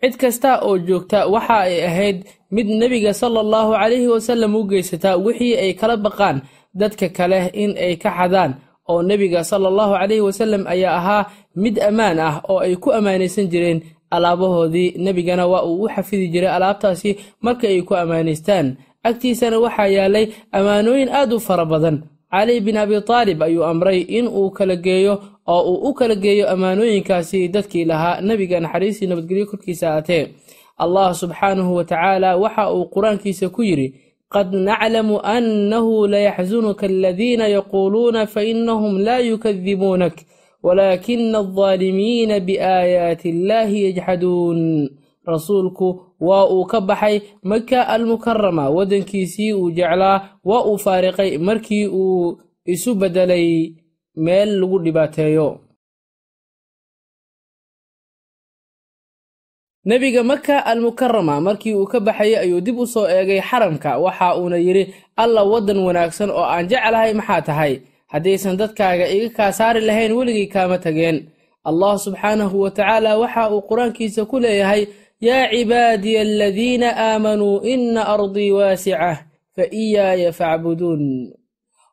cid 0.00 0.14
kasta 0.20 0.50
oo 0.66 0.78
joogta 0.78 1.26
waxa 1.34 1.56
ay 1.68 1.76
ahayd 1.88 2.16
mid 2.54 2.66
nebiga 2.80 3.12
sala 3.14 3.40
allahu 3.44 3.72
calayhi 3.80 4.08
wasallam 4.14 4.54
u 4.56 4.62
geysata 4.70 5.16
wixii 5.24 5.54
ay 5.62 5.72
kala 5.80 5.96
baqaan 5.96 6.36
dadka 6.80 7.08
kale 7.16 7.50
in 7.62 7.72
ay 7.84 7.94
ka 8.02 8.10
xadaan 8.18 8.52
oo 8.90 9.02
nebiga 9.02 9.40
sala 9.44 9.68
allahu 9.72 9.92
calayhi 10.00 10.24
wasallam 10.28 10.62
ayaa 10.72 10.96
ahaa 11.00 11.22
mid 11.62 11.76
ammaan 11.88 12.18
ah 12.28 12.34
oo 12.50 12.58
ay 12.66 12.74
ku 12.82 12.88
ammaanaysan 12.92 13.46
jireen 13.52 13.80
alaabahoodii. 14.10 14.94
Nebigana 14.98 15.46
waa 15.46 15.62
uu 15.62 15.84
u 15.84 15.88
xafidi 15.94 16.28
jiray 16.34 16.50
alaabtaasi 16.56 17.10
marka 17.44 17.66
ay 17.68 17.82
ku 17.86 17.94
ammaanaystaan. 17.94 18.66
Agtiisana 19.06 19.58
waxaa 19.64 19.86
yaalay 19.86 20.26
ammaanooyin 20.52 21.08
aad 21.08 21.30
u 21.32 21.38
fara 21.40 21.64
badan 21.64 22.02
cali 22.30 22.60
bin 22.60 22.76
abi 22.76 23.00
taalib 23.00 23.42
ayuu 23.42 23.64
amray 23.64 24.00
in 24.00 24.26
uu 24.28 24.50
kala 24.50 24.76
geeyo 24.76 25.14
oo 25.46 25.62
uu 25.72 25.88
u 25.90 25.94
kala 25.94 26.14
geeyo 26.14 26.48
ammaanooyinkaasi 26.50 27.48
dadkii 27.48 27.84
lahaa 27.84 28.20
nebiga 28.20 28.60
naxariistii 28.60 29.06
nabadgelyo 29.06 29.46
korkiisa 29.46 29.86
aatee 29.94 30.26
allah 30.78 31.14
subxaanahu 31.14 31.74
wa 31.76 31.84
tacaala 31.84 32.36
waxa 32.36 32.72
uu 32.72 32.84
qur'aankiisa 32.94 33.48
ku 33.48 33.62
yidhi 33.62 33.94
qad 34.34 34.54
naclamu 34.54 35.20
annahu 35.22 36.06
layaxsunuka 36.06 36.86
aladiina 36.86 37.48
yaquuluuna 37.48 38.26
fainahum 38.26 38.98
laa 39.06 39.18
yukadibuunak 39.18 40.16
walaakina 40.62 41.38
aldaalimiina 41.38 42.40
biaayaati 42.40 43.28
illaahi 43.28 43.84
yajxaduun 43.84 44.60
rasuulku 45.26 45.88
waa 46.20 46.46
uu 46.48 46.64
ka 46.66 46.80
baxay 46.80 47.20
maka 47.42 47.88
almukarama 47.88 48.70
waddankiisii 48.70 49.52
uu 49.52 49.70
jeclaa 49.70 50.38
waa 50.44 50.64
uu 50.64 50.78
faariqay 50.78 51.38
markii 51.38 51.86
uu 51.86 52.38
isu 52.64 52.94
beddelay 52.94 53.74
meel 54.16 54.60
lagu 54.60 54.78
dhibaateeyo. 54.78 55.60
Nebiga 59.84 60.22
maka 60.24 60.66
almukarama 60.66 61.40
markii 61.40 61.74
uu 61.74 61.86
ka 61.86 62.00
baxayay 62.00 62.36
ayuu 62.44 62.60
dib 62.60 62.78
u 62.78 62.86
soo 62.86 63.08
eegay 63.08 63.40
xaramka. 63.40 63.98
Waxa 63.98 64.36
uuna 64.36 64.56
yidhi 64.56 64.94
alla 65.16 65.42
waddan 65.44 65.78
wanaagsan 65.86 66.30
oo 66.30 66.44
aan 66.44 66.68
jeclahay 66.68 67.12
maxaa 67.14 67.40
tahay? 67.48 67.72
Haddaysan 68.12 68.56
dadkaaga 68.60 69.06
iga 69.08 69.28
kaa 69.36 69.52
saari 69.52 69.80
lahayn 69.80 70.12
weligay 70.12 70.46
kaama 70.52 70.78
tageen. 70.78 71.28
Allah 71.64 71.98
subxaanahu 71.98 72.60
wa 72.60 72.70
tacaala 72.70 73.18
waxa 73.18 73.50
uu 73.50 73.62
qur'aankiisa 73.68 74.24
ku 74.30 74.36
leeyahay 74.38 74.82
cibaadiya 75.24 76.20
aladiina 76.22 76.96
aamanuu 76.96 77.60
ina 77.64 78.08
ardii 78.08 78.50
waasicah 78.50 79.16
fa 79.56 79.64
iyaaya 79.72 80.32
facbuduun 80.32 81.32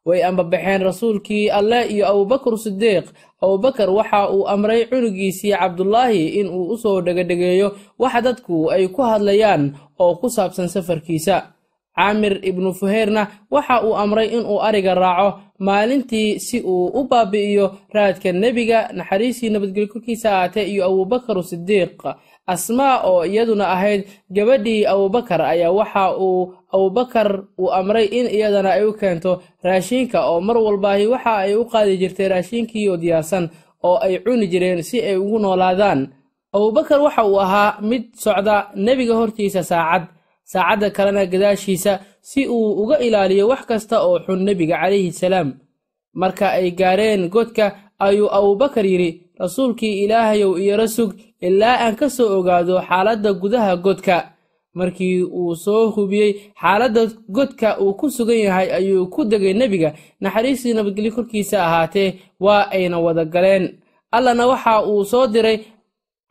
way 0.07 0.23
ambabaxeen 0.23 0.81
rasuulkii 0.83 1.49
alleh 1.51 1.91
iyo 1.91 2.07
abubakar 2.07 2.55
sidiiq 2.57 3.05
abubakar 3.43 3.89
waxa 3.89 4.29
uu 4.31 4.47
amray 4.47 4.85
cunugiisii 4.87 5.51
cabdulaahi 5.51 6.27
in 6.39 6.47
uu 6.47 6.71
u 6.71 6.77
soo 6.77 7.01
dhegadhegeeyo 7.01 7.75
waxa 7.99 8.21
dadku 8.21 8.71
ay 8.71 8.87
ku 8.87 9.01
hadlayaan 9.03 9.75
oo 9.99 10.15
ku 10.15 10.29
saabsan 10.31 10.67
safarkiisa 10.71 11.51
caamir 11.97 12.39
ibnu 12.49 12.71
fuheyrna 12.73 13.27
waxa 13.51 13.83
uu 13.83 13.95
amray 13.99 14.27
inuu 14.39 14.61
ariga 14.63 14.93
raaco 14.95 15.39
maalintii 15.59 16.39
si 16.39 16.61
uu 16.63 16.85
u 16.95 17.03
baabi'iyo 17.03 17.75
raadka 17.91 18.31
nebiga 18.31 18.87
naxariistii 18.95 19.49
nabadgelyo 19.49 19.87
korkiisa 19.93 20.27
ahaatee 20.31 20.63
iyo 20.71 20.85
abubakar 20.87 21.43
sidiiq 21.43 21.99
asmaa 22.53 22.95
oo 23.09 23.21
iyaduna 23.25 23.65
ahayd 23.75 24.01
gabadhii 24.35 24.85
abubakar 24.93 25.41
ayaa 25.41 25.71
waxa 25.79 26.03
uu 26.17 26.53
abubakar 26.73 27.29
uu 27.59 27.69
amray 27.79 28.05
in 28.19 28.27
iyadana 28.37 28.69
ay 28.77 28.83
u 28.89 28.93
keento 28.93 29.31
raashiinka 29.63 30.19
oo 30.29 30.39
mar 30.41 30.57
walbaahi 30.57 31.07
waxa 31.13 31.33
ay 31.43 31.55
u 31.55 31.65
qaadi 31.71 31.97
jirtay 32.01 32.27
raashiinkii 32.33 32.89
oo 32.89 32.97
diyaarsan 32.97 33.49
oo 33.83 33.97
ay 34.05 34.19
cuni 34.23 34.47
jireen 34.51 34.83
si 34.83 34.97
ay 35.01 35.17
ugu 35.17 35.39
noolaadaan. 35.39 36.01
Abubakar 36.55 36.99
waxa 37.01 37.23
uu 37.27 37.39
ahaa 37.45 37.81
mid 37.81 38.03
socda 38.15 38.71
nebiga 38.75 39.13
hortiisa 39.19 39.63
saacad 39.63 40.03
saacadda 40.51 40.89
kalena 40.95 41.25
gadaashiisa 41.25 41.99
si 42.21 42.47
uu 42.47 42.71
uga 42.83 42.97
ilaaliyo 42.99 43.47
wax 43.51 43.61
kasta 43.69 43.95
oo 44.07 44.19
xun 44.25 44.39
nebiga 44.47 44.75
calayhi 44.81 45.11
salaam. 45.11 45.49
Marka 46.13 46.49
ay 46.57 46.71
gaareen 46.71 47.29
godka 47.29 47.65
ayuu 47.99 48.29
abubakar 48.37 48.85
yidhi 48.85 49.09
rasuulkii 49.39 50.03
ilaahayow 50.03 50.57
iyara 50.59 50.87
sug 50.87 51.11
ilaa 51.41 51.77
aan 51.85 51.95
ka 51.95 52.09
soo 52.09 52.39
ogaado 52.39 52.81
xaaladda 52.87 53.33
gudaha 53.33 53.75
godka. 53.75 54.17
Markii 54.73 55.23
uu 55.23 55.55
soo 55.55 55.89
hubiyey 55.95 56.31
xaaladda 56.61 57.01
godka 57.29 57.77
uu 57.81 57.93
ku 57.99 58.09
sugan 58.09 58.37
yahay 58.45 58.67
ayuu 58.77 59.07
ku 59.13 59.25
degay 59.25 59.53
nebiga. 59.53 59.93
Naxariistii 60.21 60.73
nabadgelyo 60.73 61.11
korkiisa 61.15 61.57
ahaatee 61.67 62.13
waa 62.39 62.69
ayna 62.71 62.99
wada 62.99 63.25
galeen. 63.25 63.65
Allana 64.11 64.47
waxa 64.47 64.85
uu 64.85 65.03
soo 65.05 65.27
diray 65.27 65.57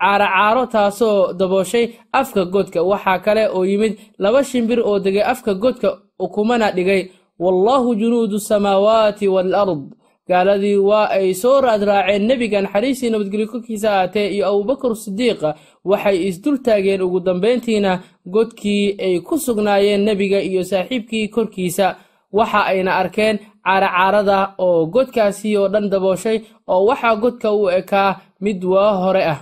caaracaaro 0.01 0.67
taasoo 0.67 1.33
dabooshay 1.33 1.87
afka 2.13 2.45
godka. 2.45 2.83
Waxaa 2.83 3.19
kale 3.19 3.49
oo 3.49 3.65
yimid 3.65 3.99
laba 4.19 4.45
shimbir 4.45 4.81
oo 4.81 4.99
degay 4.99 5.23
afka 5.23 5.55
godka 5.55 5.99
ukumana 6.19 6.71
dhigay. 6.73 7.03
Wallaahu 7.39 7.95
junuudu 8.01 8.39
samaawaati 8.41 9.29
waalard 9.29 9.83
gaaladii 10.29 10.77
waa 10.89 11.07
ay 11.17 11.35
soo 11.35 11.61
raadraaceen 11.61 12.23
nebiga 12.29 12.61
naxariistii 12.63 13.11
nabadgelyo 13.11 13.47
korkiisa 13.53 13.89
ahaatee 13.93 14.29
iyo 14.35 14.45
abubakar 14.49 14.93
sidiiqa 14.97 15.55
waxay 15.85 16.17
isdul 16.29 16.59
taageen 16.67 17.03
ugu 17.07 17.21
dambayntiina 17.21 17.93
godkii 18.35 18.97
ay 19.07 19.15
ku 19.27 19.35
sugnaayeen 19.39 20.03
nebiga 20.05 20.39
iyo 20.41 20.63
saaxiibkii 20.65 21.29
korkiisa. 21.29 21.97
Waxa 22.33 22.61
ayna 22.71 22.93
arkeen 23.01 23.39
caaracaarada 23.65 24.39
oo 24.59 24.87
godkaasi 24.87 25.57
oo 25.57 25.69
dhan 25.73 25.89
dabooshay 25.91 26.39
oo 26.73 26.85
waxaa 26.89 27.15
godka 27.23 27.53
u 27.53 27.69
ekaa 27.71 28.11
mid 28.41 28.65
waa 28.65 28.93
hore 29.03 29.23
ah 29.25 29.41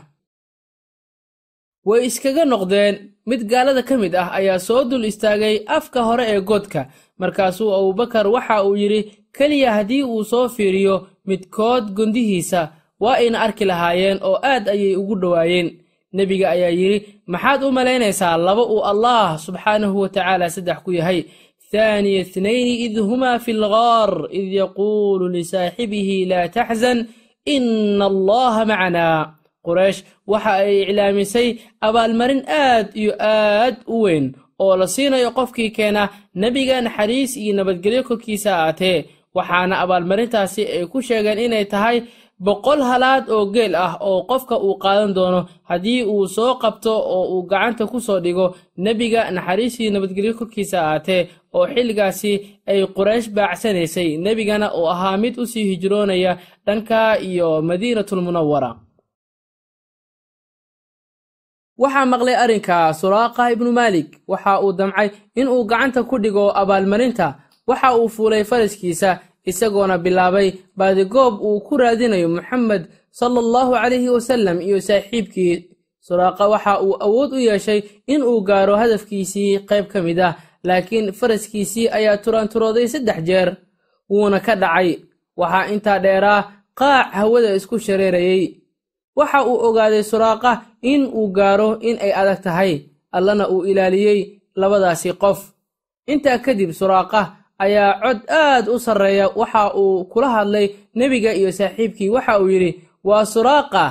way 1.89 2.01
iskaga 2.09 2.45
noqdeen 2.53 2.95
mid 3.31 3.41
gaalada 3.51 3.83
ka 3.89 3.95
mid 4.03 4.13
ah 4.23 4.29
ayaa 4.39 4.59
soo 4.69 4.85
dul 4.91 5.05
istaagay 5.11 5.57
afka 5.77 6.01
hore 6.09 6.25
ee 6.35 6.41
godka. 6.51 6.83
Markaasuu 7.21 7.71
abubakar 7.79 8.27
waxa 8.35 8.57
uu 8.67 8.77
yidhi 8.83 9.01
keliya 9.37 9.71
haddii 9.77 10.03
uu 10.13 10.25
soo 10.33 10.49
fiiriyo 10.55 10.97
midkood 11.29 11.85
gondihiisa 11.97 12.61
waa 13.03 13.17
ayna 13.23 13.41
arki 13.47 13.65
lahaayeen 13.71 14.19
oo 14.29 14.37
aad 14.53 14.65
ayay 14.75 14.97
ugu 15.01 15.15
dhowaayeen 15.23 15.69
nebiga 16.17 16.47
ayaa 16.55 16.71
yidhi 16.81 16.99
maxaad 17.33 17.61
u 17.67 17.73
malaynaysaa 17.79 18.37
laba 18.47 18.63
uu 18.73 18.83
allaah 18.93 19.39
subxaanahu 19.47 19.97
wa 20.03 20.09
tacaala 20.09 20.51
saddex 20.55 20.79
ku 20.85 20.91
yahay. 20.99 21.21
Thaaniya 21.73 22.21
ithnayni 22.25 22.75
id 22.87 22.97
humaa 23.09 23.39
fi 23.45 23.53
lgaar 23.53 24.13
id 24.39 24.47
yaquulu 24.63 25.25
lisaaxibihi 25.37 26.17
laa 26.31 26.47
taxzan 26.57 26.99
ina 27.55 28.05
allaha 28.13 28.63
macanaa 28.71 29.19
quraysh 29.67 30.01
waxa 30.31 30.53
ay 30.65 30.83
iclaamisay 30.83 31.49
abaalmarin 31.87 32.43
aad 32.49 32.87
iyo 33.01 33.13
aad 33.21 33.77
u 33.95 33.97
weyn 34.05 34.27
oo 34.63 34.77
la 34.81 34.87
siinayo 34.95 35.31
qofkii 35.39 35.71
keena 35.77 36.03
nebiga 36.43 36.81
naxariis 36.81 37.33
iyo 37.37 37.53
nabadgelyo 37.57 38.03
korkiisa 38.09 38.51
aatee 38.67 38.99
waxaana 39.37 39.75
abaalmarintaasi 39.83 40.63
ay 40.75 40.85
ku 40.93 40.99
sheegeen 41.07 41.39
inay 41.45 41.65
tahay 41.73 41.99
boqol 42.47 42.81
halaad 42.91 43.25
oo 43.35 43.45
geel 43.55 43.75
ah 43.87 43.93
oo 44.09 44.23
qofka 44.31 44.55
uu 44.67 44.75
qaadan 44.83 45.13
doono 45.17 45.41
haddii 45.71 46.03
uu 46.13 46.27
soo 46.37 46.53
qabto 46.63 46.93
oo 47.15 47.25
uu 47.35 47.43
gacanta 47.51 47.85
ku 47.93 47.99
soo 48.07 48.19
dhigo 48.25 48.47
nebiga 48.85 49.31
naxariistii 49.35 49.91
nabadgelyo 49.91 50.35
korkiisa 50.39 50.79
aatee 50.93 51.23
oo 51.57 51.67
xilligaasi 51.73 52.33
ay 52.71 52.81
quraysh 52.97 53.29
baacsanaysay 53.37 54.11
nebigana 54.25 54.67
uu 54.79 54.87
ahaa 54.95 55.17
mid 55.23 55.35
u 55.43 55.47
sii 55.53 55.65
hijroonaya 55.71 56.33
dhanka 56.67 56.99
iyo 57.29 57.49
madiinatulmunawara 57.69 58.71
waxaa 61.79 62.07
maqlay 62.13 62.37
arrinka 62.45 62.77
suraaqa 63.01 63.53
ibnu 63.55 63.71
maalik. 63.73 64.09
Waxa 64.31 64.61
uu 64.65 64.73
damcay 64.73 65.09
in 65.35 65.49
uu 65.49 65.65
gacanta 65.71 66.03
ku 66.05 66.19
dhigo 66.19 66.53
abaalmarinta. 66.61 67.27
Waxa 67.69 67.89
uu 67.99 68.09
fuulay 68.09 68.45
faraskiisa 68.45 69.11
isagoona 69.47 69.99
bilaabay 69.99 70.49
baadigoob 70.79 71.35
uu 71.43 71.61
ku 71.67 71.77
raadinayo 71.77 72.29
moxamed 72.29 72.83
sala 73.11 73.39
allahu 73.45 73.73
calayhi 73.75 74.09
wasallam 74.17 74.61
iyo 74.61 74.79
saaxiibkii. 74.81 75.55
Suraaqa 76.07 76.45
waxa 76.53 76.81
uu 76.85 76.95
awood 77.07 77.33
u 77.33 77.39
yeeshay 77.49 77.81
in 78.07 78.23
uu 78.23 78.41
gaaro 78.49 78.77
hadafkiisii 78.77 79.59
qayb 79.69 79.87
ka 79.93 80.03
mid 80.03 80.19
ah 80.21 80.37
laakiin 80.65 81.13
faraskiisii 81.13 81.89
ayaa 81.89 82.17
turaanturooday 82.25 82.87
saddex 82.89 83.19
jeer 83.29 83.57
wuuna 84.11 84.41
ka 84.41 84.55
dhacay. 84.57 84.99
Waxaa 85.37 85.67
intaa 85.73 85.99
dheeraa 85.99 86.41
qaac 86.79 87.11
hawada 87.13 87.55
isku 87.59 87.79
shareerayey 87.79 88.61
waxa 89.17 89.45
uu 89.47 89.57
ogaaday 89.67 90.03
suraaqa 90.03 90.51
in 90.85 91.09
uu 91.09 91.33
gaaro 91.33 91.81
in 91.81 91.97
ay 92.05 92.13
adag 92.13 92.41
tahay. 92.45 92.73
Allana 93.17 93.49
uu 93.49 93.65
ilaaliyey 93.65 94.21
labadaasi 94.61 95.13
qof. 95.23 95.41
Intaa 96.13 96.39
kadib 96.45 96.71
suraaqa 96.77 97.23
ayaa 97.59 98.01
cod 98.03 98.19
aad 98.29 98.65
u 98.69 98.77
sarreeya. 98.79 99.27
Waxa 99.41 99.73
uu 99.81 100.05
kula 100.13 100.29
hadlay 100.37 100.67
nebiga 100.95 101.33
iyo 101.35 101.49
saaxiibkii. 101.53 102.09
Waxa 102.13 102.41
uu 102.41 102.49
yidhi 102.53 102.71
waa 103.05 103.25
suraaqa 103.25 103.85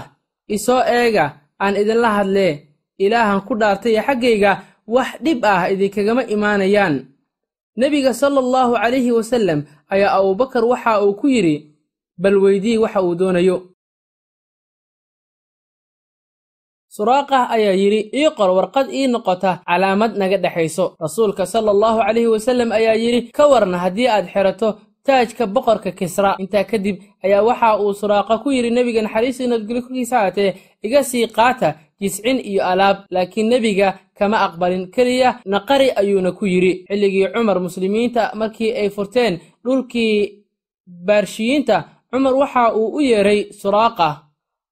isoo 0.47 0.83
eega 0.85 1.25
aan 1.59 1.75
idinla 1.81 2.09
hadlee. 2.21 2.53
Ilaahan 2.99 3.41
ku 3.47 3.55
dhaartay 3.57 3.97
xaggayga 4.05 4.51
wax 4.87 5.09
dhib 5.23 5.39
ah 5.45 5.65
idinkagama 5.71 6.23
imaanayaan. 6.29 6.95
Nebiga 7.77 8.13
sala 8.13 8.37
allahu 8.39 8.77
calayhi 8.77 9.11
wasallam 9.11 9.59
ayaa 9.89 10.13
abubakar 10.19 10.61
waxa 10.65 11.01
uu 11.01 11.13
ku 11.17 11.27
yidhi 11.27 11.73
bal 12.21 12.37
weydii 12.37 12.77
waxa 12.77 13.01
uu 13.01 13.15
doonayo 13.17 13.72
suraaqa 16.97 17.39
ayaa 17.55 17.73
yidhi 17.83 17.99
ii 18.19 18.29
qor 18.37 18.49
warqad 18.57 18.87
ii 18.93 19.07
noqota 19.13 19.51
calaamad 19.67 20.11
naga 20.21 20.37
dhexayso. 20.37 20.85
Rasuulka 21.05 21.45
sala 21.45 21.71
allahu 21.75 21.99
calayhi 22.05 22.27
wasallam 22.35 22.69
ayaa 22.71 22.95
yidhi 23.03 23.31
ka 23.37 23.47
warna 23.51 23.77
haddii 23.83 24.07
aad 24.15 24.25
xerato 24.33 24.67
taajka 25.05 25.43
boqorka 25.55 25.91
kisra. 25.99 26.35
Intaa 26.43 26.63
kadib 26.71 26.95
ayaa 27.25 27.41
waxa 27.49 27.69
uu 27.81 27.93
suraaqa 28.01 28.37
ku 28.43 28.49
yidhi 28.51 28.69
nebiga 28.77 29.01
naxariistii 29.01 29.47
nabadgelyo 29.47 29.81
korkiisa 29.81 30.17
haatee 30.19 30.53
iga 30.85 31.03
sii 31.03 31.27
qaata 31.37 31.69
jiscin 32.01 32.37
iyo 32.49 32.61
alaab 32.71 32.97
laakiin 33.09 33.47
nebiga 33.49 33.87
kama 34.17 34.37
aqbalin. 34.45 34.91
Keliya 34.95 35.29
naqari 35.45 35.89
ayuuna 36.01 36.31
ku 36.31 36.45
yidhi. 36.45 36.85
Xilligii 36.89 37.27
cumar 37.33 37.59
muslimiinta 37.59 38.31
markii 38.35 38.71
ay 38.81 38.89
furteen 38.89 39.39
dhulkii 39.65 40.45
baarshiyiinta 41.07 41.75
cumar 42.11 42.33
waxa 42.41 42.73
uu 42.77 42.87
u 42.97 42.99
yeeray 43.01 43.49
suraaqa 43.61 44.07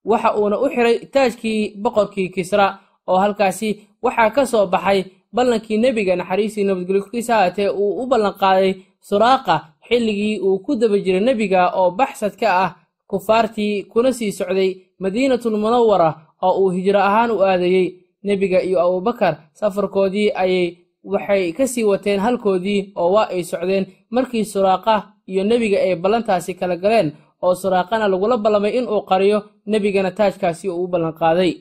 waxa 0.09 0.29
uuna 0.39 0.55
u 0.63 0.67
xiray 0.73 0.97
taajkii 1.13 1.73
boqorkii 1.83 2.29
kisra 2.35 2.65
oo 3.07 3.17
halkaasi 3.23 3.69
waxaa 4.03 4.29
ka 4.35 4.45
soo 4.45 4.65
baxay 4.73 4.99
ballankii 5.35 5.77
nebiga 5.77 6.15
naxariistii 6.15 6.63
nabadgelyo 6.63 7.01
korkiisa 7.03 7.53
uu 7.81 7.91
u 8.01 8.07
ballanqaaday 8.11 8.71
suraaqa 9.09 9.55
xilligii 9.87 10.39
uu 10.45 10.59
ku 10.65 10.75
daba 10.75 10.97
jiray 11.05 11.21
nebiga 11.29 11.61
oo 11.79 11.91
baxsad 11.99 12.33
ka 12.41 12.47
ah 12.65 12.71
kufaartii 13.09 13.83
kuna 13.91 14.11
sii 14.17 14.31
socday 14.31 14.69
madiinatul 14.99 15.57
munawara 15.63 16.09
oo 16.41 16.53
uu 16.61 16.69
hijro 16.75 16.99
ahaan 16.99 17.31
u 17.31 17.41
aadayey. 17.43 17.89
Nebiga 18.23 18.61
iyo 18.61 18.77
abubakar 18.81 19.33
safarkoodii 19.53 20.29
ayay 20.41 20.77
waxay 21.03 21.43
ka 21.57 21.67
sii 21.67 21.83
wateen 21.83 22.19
halkoodii 22.19 22.93
oo 22.95 23.09
waa 23.13 23.27
ay 23.33 23.43
socdeen 23.43 23.85
markii 24.09 24.45
suraaqa 24.45 24.95
iyo 25.31 25.43
nebiga 25.43 25.77
ay 25.81 25.95
ballantaasi 25.95 26.53
kala 26.53 26.75
galeen 26.77 27.11
oo 27.45 27.53
suraaqana 27.61 28.07
lagula 28.11 28.37
ballamay 28.43 28.73
in 28.79 28.85
uu 28.93 29.01
qariyo 29.09 29.39
nebigana 29.71 30.11
taajkaasi 30.11 30.69
uu 30.69 30.83
u 30.83 30.87
ballanqaaday 30.93 31.51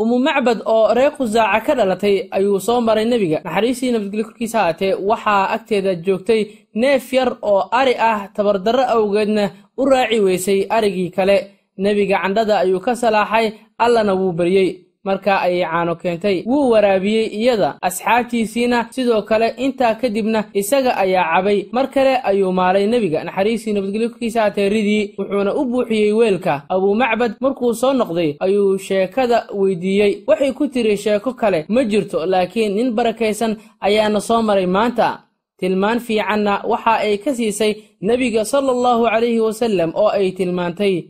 umu 0.00 0.16
macbad 0.26 0.58
oo 0.74 0.94
reer 0.96 1.12
khusaaca 1.16 1.60
ka 1.66 1.72
dhalatay 1.78 2.16
ayuu 2.36 2.60
soo 2.66 2.80
maray 2.80 3.04
nebiga. 3.04 3.38
Naxariistii 3.44 3.92
nabadgelyo 3.92 4.24
korkiisa 4.28 4.58
haatee 4.64 4.94
waxaa 5.08 5.48
agteeda 5.54 5.92
joogtay 6.04 6.42
neef 6.74 7.12
yar 7.12 7.30
oo 7.42 7.60
ari 7.80 7.94
ah 8.10 8.20
tabardarro 8.36 8.84
awgeedna 8.94 9.44
u 9.80 9.84
raaci 9.90 10.18
weysay 10.26 10.60
arigii 10.76 11.10
kale. 11.16 11.36
Nebiga 11.84 12.16
candhada 12.22 12.54
ayuu 12.64 12.80
ka 12.80 12.92
salaaxay 13.02 13.46
allana 13.84 14.12
wuu 14.20 14.32
baryey 14.38 14.68
markaa 15.04 15.40
ayay 15.40 15.64
caano 15.64 15.94
keentay. 15.96 16.42
Wuu 16.46 16.70
waraabiyey 16.70 17.26
iyada. 17.26 17.78
Asxaabtiisiina 17.82 18.86
sidoo 18.90 19.22
kale 19.22 19.48
intaa 19.56 19.94
kadibna 19.94 20.44
isaga 20.54 20.96
ayaa 20.96 21.24
cabay. 21.34 21.66
Mar 21.72 21.90
kale 21.90 22.16
ayuu 22.24 22.52
maalay 22.52 22.86
nebiga. 22.86 23.24
Naxariistii 23.24 23.72
nabadgelyo 23.72 24.08
korkiisa 24.10 24.40
haatee 24.42 24.68
ridii 24.68 25.14
wuxuuna 25.18 25.54
u 25.54 25.64
buuxiyey 25.64 26.12
weelka. 26.12 26.62
Abumacbad 26.68 27.32
markuu 27.40 27.74
soo 27.74 27.92
noqday 27.92 28.36
ayuu 28.40 28.78
sheekada 28.78 29.46
weydiiyey. 29.54 30.24
Waxay 30.26 30.52
ku 30.52 30.68
tiri 30.68 30.96
sheeko 30.96 31.32
kale 31.34 31.64
ma 31.68 31.84
jirto 31.84 32.26
laakiin 32.26 32.74
nin 32.74 32.90
barakaysan 32.92 33.56
ayaana 33.80 34.20
soo 34.20 34.42
maray 34.42 34.66
maanta. 34.66 35.22
Tilmaan 35.60 36.00
fiicanna 36.00 36.62
waxa 36.64 36.92
ay 37.04 37.18
ka 37.18 37.34
siisay 37.34 37.74
nebiga 38.00 38.44
sala 38.44 38.72
allahu 38.72 39.04
calayhi 39.04 39.40
wasallam 39.40 39.92
oo 39.94 40.08
ay 40.08 40.32
tilmaantay. 40.32 41.04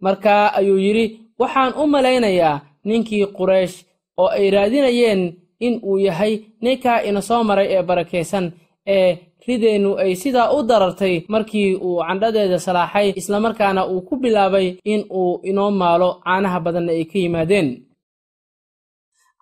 Markaa 0.00 0.52
ayuu 0.54 0.78
yidhi 0.78 1.20
waxaan 1.38 1.72
u 1.82 1.86
malaynayaa 1.86 2.60
ninkii 2.84 3.26
quraysh 3.36 3.76
oo 4.20 4.28
ay 4.38 4.50
raadinayeen 4.50 5.22
in 5.66 5.74
uu 5.82 5.98
yahay 5.98 6.32
ninkaa 6.62 7.02
ina 7.08 7.20
soo 7.22 7.42
maray 7.44 7.66
ee 7.76 7.82
barakaysan 7.82 8.52
ee 8.86 9.18
rideennu 9.46 9.90
ay 10.02 10.14
sidaa 10.22 10.52
u 10.56 10.62
darartay 10.62 11.14
markii 11.28 11.74
uu 11.76 11.98
candhadeeda 12.06 12.58
salaaxay 12.58 13.12
islamarkaana 13.20 13.86
uu 13.86 14.00
ku 14.08 14.16
bilaabay 14.22 14.66
in 14.84 15.04
uu 15.10 15.40
inoo 15.50 15.70
maalo 15.70 16.08
caanaha 16.24 16.58
badanna 16.60 16.92
ay 16.92 17.04
ka 17.04 17.18
yimaadeen. 17.18 17.68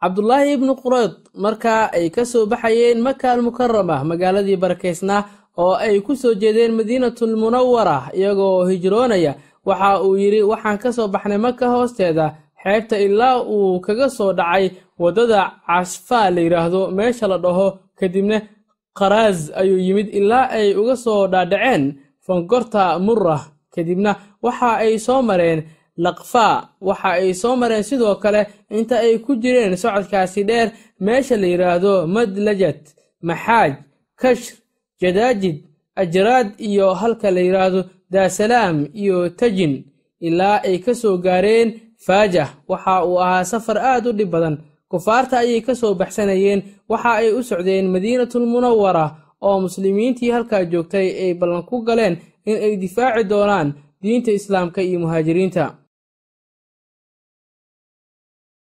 Cabdulaahi 0.00 0.52
ibnu 0.56 0.72
qureyd 0.82 1.12
markaa 1.44 1.90
ay 1.96 2.10
ka 2.14 2.24
soo 2.24 2.46
baxayeen 2.46 3.00
maka 3.06 3.32
almukarama 3.32 4.04
magaaladii 4.04 4.56
barakaysnaa 4.56 5.22
oo 5.56 5.74
ay 5.74 6.00
ku 6.06 6.12
soo 6.16 6.34
jeedeen 6.34 6.72
madiinatul 6.78 7.34
munawara 7.36 7.98
iyagoo 8.18 8.68
hijroonaya 8.70 9.32
waxa 9.68 10.02
uu 10.04 10.14
yidhi 10.22 10.42
waxaan 10.52 10.78
ka 10.78 10.92
soo 10.92 11.08
baxnay 11.08 11.38
maka 11.46 11.66
hoosteeda 11.74 12.26
xeebta 12.66 12.96
ilaa 13.06 13.36
uu 13.54 13.80
kaga 13.86 14.06
soo 14.16 14.30
dhacay 14.38 14.64
waddada 15.02 15.40
casfaa 15.66 16.26
la 16.34 16.40
yidhaahdo 16.46 16.80
meesha 16.96 17.26
la 17.32 17.38
dhaho 17.44 17.66
kadibna 17.98 18.36
kharaas 18.98 19.38
ayuu 19.60 19.78
yimid 19.86 20.08
ilaa 20.18 20.46
ay 20.58 20.68
uga 20.80 20.94
soo 21.04 21.20
dhaadhaceen 21.32 21.82
fangorta 22.26 22.82
murra. 23.06 23.38
Kadibna 23.74 24.12
waxa 24.44 24.70
ay 24.84 24.94
soo 25.06 25.20
mareen 25.28 25.60
laqfaa 26.04 26.54
waxa 26.88 27.08
ay 27.20 27.30
soo 27.40 27.54
mareen 27.60 27.84
sidoo 27.88 28.14
kale 28.22 28.40
inta 28.76 28.96
ay 29.04 29.14
ku 29.24 29.32
jireen 29.42 29.72
socodkaasi 29.82 30.40
dheer 30.48 30.68
meesha 31.04 31.36
la 31.42 31.46
yidhaahdo 31.52 31.92
madlajad 32.14 32.80
maxaaj 33.28 33.72
kashr 34.20 34.54
jadaajid 35.00 35.56
ajraad 36.02 36.48
iyo 36.68 36.86
halka 37.00 37.28
la 37.36 37.40
yidhaahdo 37.46 37.80
daasalaam 38.12 38.76
iyo 39.02 39.16
tajin 39.40 39.74
ilaa 40.26 40.56
ay 40.68 40.76
ka 40.84 40.92
soo 41.00 41.16
gaareen 41.24 41.68
faajah 42.06 42.48
waxa 42.68 43.04
uu 43.04 43.18
ahaa 43.20 43.44
safar 43.44 43.78
aad 43.78 44.06
u 44.06 44.12
dhib 44.12 44.30
badan. 44.30 44.56
Kufaarta 44.88 45.38
ayay 45.38 45.60
ka 45.60 45.74
soo 45.74 45.94
baxsanayeen 45.94 46.62
waxa 46.88 47.10
ay 47.20 47.32
u 47.32 47.42
socdeen 47.42 47.86
madiinatul 47.90 48.46
munawara 48.46 49.06
oo 49.42 49.60
muslimiintii 49.60 50.30
halkaa 50.30 50.64
joogtay 50.64 51.08
ay 51.22 51.34
ballan 51.34 51.62
ku 51.62 51.82
galeen 51.82 52.16
in 52.46 52.56
ay 52.56 52.76
difaaci 52.76 53.24
doonaan 53.24 53.74
diinta 54.02 54.30
islaamka 54.32 54.82
iyo 54.82 54.98
muhaajiriinta. 55.00 55.64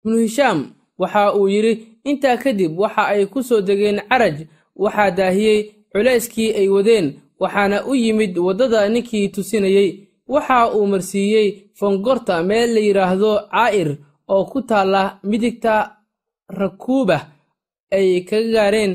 Ibnu 0.04 0.16
hishaam 0.18 0.58
waxa 0.98 1.34
uu 1.34 1.48
yidhi 1.48 1.72
intaa 2.04 2.36
kadib 2.36 2.78
waxa 2.78 3.02
ay 3.06 3.26
ku 3.26 3.42
soo 3.42 3.60
degeen 3.60 4.00
caraj 4.08 4.36
waxaa 4.76 5.10
daahiyey 5.10 5.60
culayskii 5.92 6.50
ay 6.60 6.68
wadeen 6.68 7.06
waxaana 7.40 7.84
u 7.86 7.94
yimid 7.94 8.38
waddada 8.38 8.88
ninkii 8.88 9.28
tusinayey 9.28 10.07
waxa 10.32 10.58
uu 10.76 10.86
marsiiyey 10.92 11.48
fongorta 11.78 12.34
meel 12.48 12.70
la 12.74 12.80
yidhaahdo 12.86 13.32
caa'ir 13.52 13.90
oo 14.32 14.42
ku 14.50 14.58
taalla 14.68 15.02
midigta 15.30 15.74
rakuuba 16.60 17.18
ay 17.96 18.08
kaga 18.28 18.50
gaareen 18.54 18.92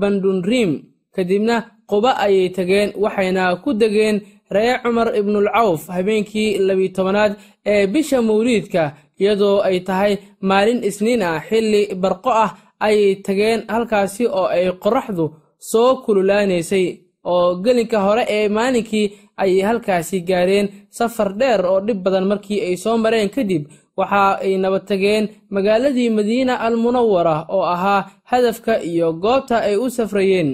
bandunriim 0.00 0.70
kadibna 1.14 1.56
quba 1.90 2.10
ayay 2.24 2.48
tageen 2.56 2.88
waxayna 3.02 3.42
ku 3.62 3.70
degeen 3.80 4.16
ree 4.54 4.74
cumar 4.82 5.08
ibnulcawf 5.20 5.80
habeenkii 5.94 6.58
labiyi 6.66 6.88
tobanaad 6.96 7.32
ee 7.72 7.86
bisha 7.92 8.18
mawliidka. 8.22 8.82
Iyadoo 9.20 9.60
ay 9.68 9.78
tahay 9.88 10.12
maalin 10.48 10.80
isniin 10.88 11.22
ah 11.22 11.38
xilli 11.48 11.82
barqo 12.02 12.30
ah 12.44 12.50
ayay 12.86 13.14
tageen 13.26 13.60
halkaasi 13.72 14.24
oo 14.26 14.46
ay 14.56 14.66
qorraxdu 14.82 15.24
soo 15.70 15.90
kululaanaysay. 16.04 16.86
Oo 17.30 17.46
gelinka 17.64 17.98
hore 18.06 18.24
ee 18.36 18.48
maalinkii 18.56 19.12
ayay 19.42 19.62
halkaasi 19.68 20.20
gaareen 20.28 20.66
safar 20.90 21.30
dheer 21.40 21.60
oo 21.66 21.80
dhib 21.86 21.98
badan 22.04 22.26
markii 22.30 22.60
ay 22.66 22.76
soo 22.76 22.96
mareen 22.98 23.28
kadib 23.36 23.62
waxa 23.96 24.38
ay 24.44 24.56
nabad 24.62 24.84
tageen 24.90 25.24
magaaladii 25.54 26.10
madiina 26.10 26.54
al 26.66 26.76
munawara 26.84 27.36
oo 27.54 27.62
ahaa 27.74 28.00
hadafka 28.30 28.82
iyo 28.90 29.12
goobta 29.22 29.56
ay 29.68 29.76
u 29.76 29.86
safrayeen 29.90 30.50